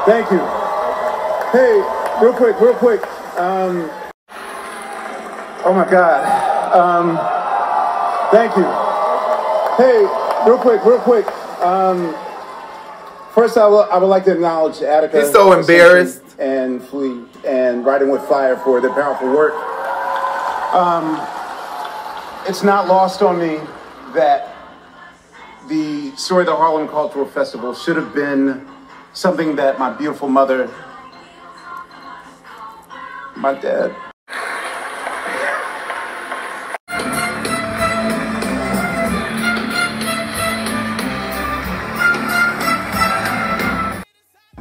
thank 0.04 0.30
you. 0.30 0.38
Hey, 1.52 1.80
real 2.22 2.34
quick, 2.34 2.60
real 2.60 2.74
quick. 2.74 3.00
Um, 3.38 3.90
oh 5.64 5.72
my 5.74 5.90
God. 5.90 6.76
Um, 6.76 7.16
thank 8.32 8.54
you. 8.54 8.68
Hey, 9.82 10.04
real 10.46 10.58
quick, 10.58 10.84
real 10.84 11.00
quick. 11.00 11.26
Um, 11.62 12.14
first, 13.36 13.58
I 13.58 13.66
will, 13.66 13.84
I 13.84 13.98
would 13.98 14.06
like 14.06 14.24
to 14.24 14.32
acknowledge 14.32 14.80
Attica. 14.80 15.20
He's 15.20 15.30
so 15.30 15.52
embarrassed. 15.52 16.22
And 16.38 16.82
Flee 16.82 17.22
and 17.46 17.84
Writing 17.84 18.10
with 18.10 18.22
Fire 18.22 18.56
for 18.56 18.80
their 18.80 18.92
powerful 18.92 19.28
work. 19.28 19.54
Um, 20.74 21.20
it's 22.48 22.62
not 22.62 22.88
lost 22.88 23.22
on 23.22 23.38
me 23.38 23.60
that 24.14 24.54
the 25.68 26.14
story 26.16 26.42
of 26.42 26.46
the 26.46 26.56
Harlem 26.56 26.88
Cultural 26.88 27.26
Festival 27.26 27.74
should 27.74 27.96
have 27.96 28.14
been 28.14 28.66
something 29.12 29.54
that 29.56 29.78
my 29.78 29.90
beautiful 29.90 30.28
mother, 30.28 30.70
my 33.36 33.52
dad, 33.52 33.94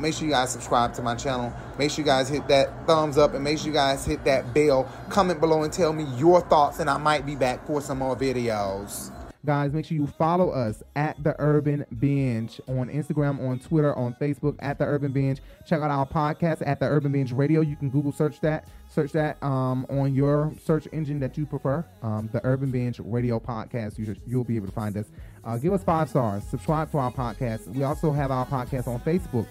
Make 0.06 0.14
sure 0.14 0.28
you 0.28 0.34
guys 0.34 0.52
subscribe 0.52 0.94
to 0.94 1.02
my 1.02 1.16
channel. 1.16 1.52
Make 1.80 1.90
sure 1.90 2.04
you 2.04 2.06
guys 2.06 2.30
hit 2.30 2.48
that 2.48 2.86
thumbs 2.86 3.18
up 3.18 3.34
and 3.34 3.44
make 3.44 3.58
sure 3.58 3.70
you 3.70 3.74
guys 3.74 4.06
hit 4.06 4.24
that 4.26 4.54
bell. 4.54 4.88
Comment 5.10 5.42
below 5.42 5.64
and 5.64 5.74
tell 5.74 5.94
me 5.94 6.04
your 6.16 6.42
thoughts, 6.42 6.78
and 6.78 6.92
I 6.92 6.98
might 6.98 7.26
be 7.26 7.36
back 7.36 7.66
for 7.66 7.82
some 7.82 7.98
more 7.98 8.16
videos. 8.16 9.10
Guys, 9.44 9.74
make 9.74 9.84
sure 9.84 9.98
you 9.98 10.06
follow 10.06 10.52
us 10.52 10.84
at 10.96 11.24
the 11.24 11.36
Urban 11.40 11.88
Binge 11.98 12.62
on 12.68 12.88
Instagram, 12.90 13.40
on 13.50 13.58
Twitter, 13.58 13.96
on 13.96 14.16
Facebook 14.22 14.56
at 14.60 14.78
the 14.78 14.86
Urban 14.86 15.12
Binge. 15.12 15.40
Check 15.66 15.82
out 15.82 15.90
our 15.90 16.06
podcast 16.06 16.62
at 16.68 16.80
the 16.80 16.86
Urban 16.86 17.12
Binge 17.12 17.32
Radio. 17.32 17.62
You 17.62 17.76
can 17.76 17.90
Google 17.90 18.12
search 18.12 18.40
that, 18.42 18.68
search 18.88 19.12
that 19.14 19.42
um, 19.42 19.88
on 19.90 20.14
your 20.14 20.54
search 20.64 20.88
engine 20.92 21.20
that 21.22 21.36
you 21.36 21.48
prefer. 21.48 21.84
Um, 22.04 22.30
the 22.32 22.42
Urban 22.46 22.70
Binge 22.70 23.00
Radio 23.00 23.40
Podcast. 23.40 23.98
You 23.98 24.16
you'll 24.28 24.44
be 24.44 24.56
able 24.56 24.68
to 24.68 24.74
find 24.74 24.96
us. 24.98 25.08
Uh, 25.44 25.58
give 25.58 25.74
us 25.74 25.84
five 25.84 26.12
stars. 26.12 26.44
Subscribe 26.44 26.92
to 26.92 27.00
our 27.00 27.12
podcast. 27.12 27.68
We 27.70 27.82
also 27.82 28.12
have 28.12 28.30
our 28.30 28.46
podcast 28.46 28.88
on 28.88 29.00
Facebook 29.00 29.48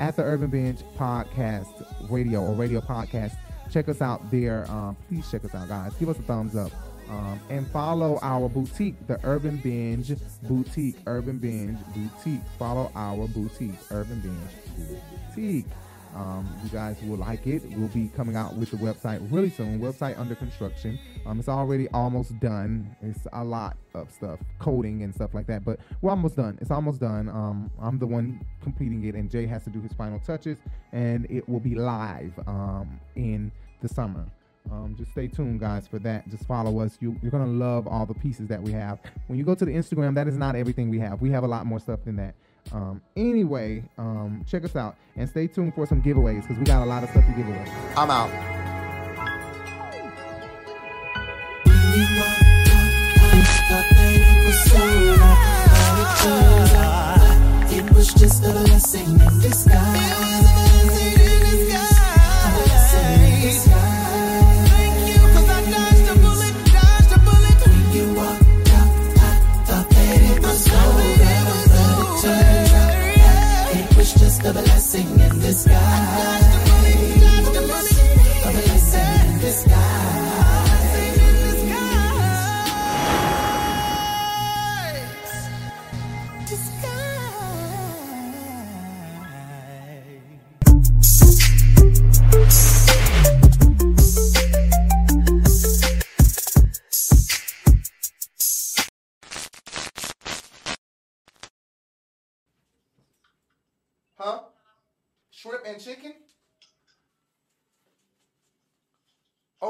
at 0.00 0.16
the 0.16 0.22
Urban 0.22 0.50
Binge 0.50 0.80
Podcast 0.96 2.10
Radio 2.10 2.42
or 2.44 2.54
Radio 2.54 2.80
Podcast. 2.80 3.36
Check 3.70 3.88
us 3.88 4.02
out 4.02 4.30
there. 4.30 4.70
Um, 4.70 4.96
please 5.08 5.30
check 5.30 5.44
us 5.44 5.54
out, 5.54 5.68
guys. 5.68 5.94
Give 5.94 6.08
us 6.08 6.18
a 6.18 6.22
thumbs 6.22 6.56
up. 6.56 6.72
Um, 7.08 7.38
and 7.50 7.66
follow 7.68 8.18
our 8.22 8.48
boutique, 8.48 9.06
the 9.06 9.20
Urban 9.24 9.58
Binge 9.58 10.12
Boutique. 10.42 10.96
Urban 11.06 11.38
Binge 11.38 11.78
Boutique. 11.94 12.40
Follow 12.58 12.90
our 12.94 13.28
boutique, 13.28 13.74
Urban 13.90 14.20
Binge 14.20 14.98
Boutique. 15.34 15.66
Um, 16.14 16.48
you 16.62 16.70
guys 16.70 16.96
will 17.02 17.16
like 17.16 17.46
it. 17.46 17.62
We'll 17.76 17.88
be 17.88 18.08
coming 18.08 18.36
out 18.36 18.54
with 18.54 18.70
the 18.70 18.76
website 18.76 19.26
really 19.32 19.50
soon. 19.50 19.80
Website 19.80 20.18
under 20.18 20.34
construction. 20.34 20.98
Um, 21.26 21.40
it's 21.40 21.48
already 21.48 21.88
almost 21.88 22.38
done. 22.40 22.94
It's 23.02 23.26
a 23.32 23.42
lot 23.42 23.76
of 23.94 24.10
stuff, 24.12 24.38
coding 24.58 25.02
and 25.02 25.14
stuff 25.14 25.34
like 25.34 25.46
that, 25.48 25.64
but 25.64 25.80
we're 26.02 26.10
almost 26.10 26.36
done. 26.36 26.58
It's 26.60 26.70
almost 26.70 27.00
done. 27.00 27.28
Um, 27.28 27.70
I'm 27.80 27.98
the 27.98 28.06
one 28.06 28.44
completing 28.62 29.04
it, 29.04 29.14
and 29.14 29.30
Jay 29.30 29.46
has 29.46 29.64
to 29.64 29.70
do 29.70 29.80
his 29.80 29.92
final 29.92 30.20
touches, 30.20 30.58
and 30.92 31.26
it 31.30 31.48
will 31.48 31.60
be 31.60 31.74
live 31.74 32.32
um, 32.46 33.00
in 33.16 33.50
the 33.82 33.88
summer. 33.88 34.26
Um, 34.70 34.94
just 34.96 35.10
stay 35.10 35.28
tuned, 35.28 35.60
guys, 35.60 35.86
for 35.86 35.98
that. 36.00 36.28
Just 36.28 36.46
follow 36.46 36.80
us. 36.80 36.96
You, 37.00 37.16
you're 37.22 37.30
gonna 37.30 37.46
love 37.46 37.86
all 37.86 38.06
the 38.06 38.14
pieces 38.14 38.48
that 38.48 38.62
we 38.62 38.72
have. 38.72 38.98
When 39.26 39.38
you 39.38 39.44
go 39.44 39.54
to 39.54 39.64
the 39.64 39.72
Instagram, 39.72 40.14
that 40.14 40.26
is 40.26 40.36
not 40.36 40.56
everything 40.56 40.88
we 40.90 40.98
have. 41.00 41.20
We 41.20 41.30
have 41.30 41.44
a 41.44 41.48
lot 41.48 41.66
more 41.66 41.80
stuff 41.80 42.00
than 42.04 42.16
that. 42.16 42.34
Um, 42.72 43.02
anyway, 43.16 43.84
um, 43.98 44.44
check 44.48 44.64
us 44.64 44.74
out 44.76 44.96
and 45.16 45.28
stay 45.28 45.46
tuned 45.46 45.74
for 45.74 45.86
some 45.86 46.02
giveaways 46.02 46.42
because 46.42 46.58
we 46.58 46.64
got 46.64 46.82
a 46.82 46.86
lot 46.86 47.04
of 47.04 47.10
stuff 47.10 47.24
to 47.24 47.32
give 47.32 47.46
away. 47.46 47.66
I'm 47.96 48.10
out. 48.10 48.30
It 57.70 57.90
was 57.92 58.14
just 58.14 58.44
a 58.44 58.52
blessing 58.52 59.20
in 59.20 59.40
disguise. 59.40 60.33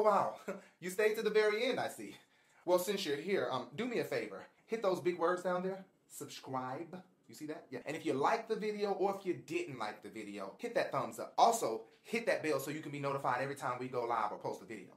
Wow, 0.04 0.36
you 0.80 0.90
stayed 0.90 1.16
to 1.16 1.22
the 1.22 1.30
very 1.30 1.64
end, 1.64 1.80
I 1.80 1.88
see. 1.88 2.16
Well, 2.64 2.78
since 2.78 3.04
you're 3.04 3.16
here, 3.16 3.48
um, 3.50 3.66
do 3.74 3.86
me 3.86 3.98
a 3.98 4.04
favor. 4.04 4.46
Hit 4.66 4.82
those 4.82 5.00
big 5.00 5.18
words 5.18 5.42
down 5.42 5.62
there. 5.62 5.84
Subscribe. 6.08 7.02
You 7.28 7.34
see 7.34 7.46
that? 7.46 7.64
Yeah. 7.70 7.80
And 7.86 7.96
if 7.96 8.06
you 8.06 8.12
liked 8.12 8.48
the 8.48 8.56
video 8.56 8.92
or 8.92 9.16
if 9.18 9.26
you 9.26 9.34
didn't 9.34 9.78
like 9.78 10.02
the 10.02 10.08
video, 10.08 10.54
hit 10.58 10.74
that 10.74 10.92
thumbs 10.92 11.18
up. 11.18 11.34
Also, 11.38 11.82
hit 12.02 12.26
that 12.26 12.42
bell 12.42 12.60
so 12.60 12.70
you 12.70 12.80
can 12.80 12.92
be 12.92 13.00
notified 13.00 13.40
every 13.40 13.54
time 13.56 13.78
we 13.80 13.88
go 13.88 14.04
live 14.04 14.30
or 14.30 14.38
post 14.38 14.62
a 14.62 14.66
video. 14.66 14.90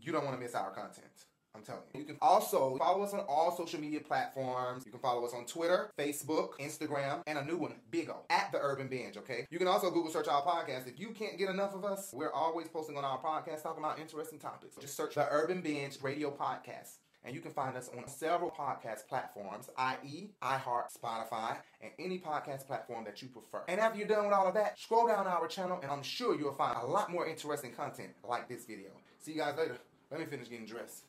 You 0.00 0.12
don't 0.12 0.24
want 0.24 0.36
to 0.36 0.42
miss 0.42 0.54
our 0.54 0.70
content. 0.70 1.26
I'm 1.54 1.62
telling 1.62 1.82
you. 1.92 2.00
You 2.00 2.06
can 2.06 2.16
also 2.22 2.76
follow 2.78 3.02
us 3.02 3.12
on 3.12 3.20
all 3.28 3.54
social 3.56 3.80
media 3.80 4.00
platforms. 4.00 4.84
You 4.86 4.92
can 4.92 5.00
follow 5.00 5.24
us 5.24 5.34
on 5.34 5.46
Twitter, 5.46 5.90
Facebook, 5.98 6.50
Instagram, 6.60 7.22
and 7.26 7.38
a 7.38 7.44
new 7.44 7.56
one, 7.56 7.74
Bigo, 7.92 8.18
at 8.30 8.52
The 8.52 8.58
Urban 8.58 8.88
Binge, 8.88 9.16
okay? 9.16 9.46
You 9.50 9.58
can 9.58 9.66
also 9.66 9.90
Google 9.90 10.12
search 10.12 10.28
our 10.28 10.42
podcast. 10.42 10.86
If 10.86 11.00
you 11.00 11.10
can't 11.10 11.38
get 11.38 11.48
enough 11.48 11.74
of 11.74 11.84
us, 11.84 12.12
we're 12.12 12.32
always 12.32 12.68
posting 12.68 12.96
on 12.96 13.04
our 13.04 13.18
podcast 13.18 13.62
talking 13.62 13.82
about 13.82 13.98
interesting 13.98 14.38
topics. 14.38 14.76
Just 14.80 14.96
search 14.96 15.16
The 15.16 15.26
Urban 15.30 15.60
Binge 15.60 15.98
Radio 16.02 16.30
Podcast. 16.30 16.98
And 17.22 17.34
you 17.34 17.42
can 17.42 17.50
find 17.50 17.76
us 17.76 17.90
on 17.94 18.08
several 18.08 18.50
podcast 18.50 19.06
platforms, 19.06 19.68
i.e., 19.76 20.30
iHeart, 20.42 20.96
Spotify, 20.96 21.58
and 21.82 21.90
any 21.98 22.18
podcast 22.18 22.66
platform 22.66 23.04
that 23.04 23.20
you 23.20 23.28
prefer. 23.28 23.62
And 23.68 23.78
after 23.78 23.98
you're 23.98 24.08
done 24.08 24.24
with 24.24 24.32
all 24.32 24.48
of 24.48 24.54
that, 24.54 24.78
scroll 24.78 25.06
down 25.06 25.26
our 25.26 25.46
channel, 25.46 25.78
and 25.82 25.90
I'm 25.90 26.02
sure 26.02 26.34
you'll 26.34 26.54
find 26.54 26.78
a 26.80 26.86
lot 26.86 27.10
more 27.10 27.26
interesting 27.26 27.72
content 27.72 28.10
like 28.26 28.48
this 28.48 28.64
video. 28.64 28.88
See 29.18 29.32
you 29.32 29.38
guys 29.38 29.54
later. 29.58 29.76
Let 30.10 30.20
me 30.20 30.26
finish 30.26 30.48
getting 30.48 30.64
dressed. 30.64 31.04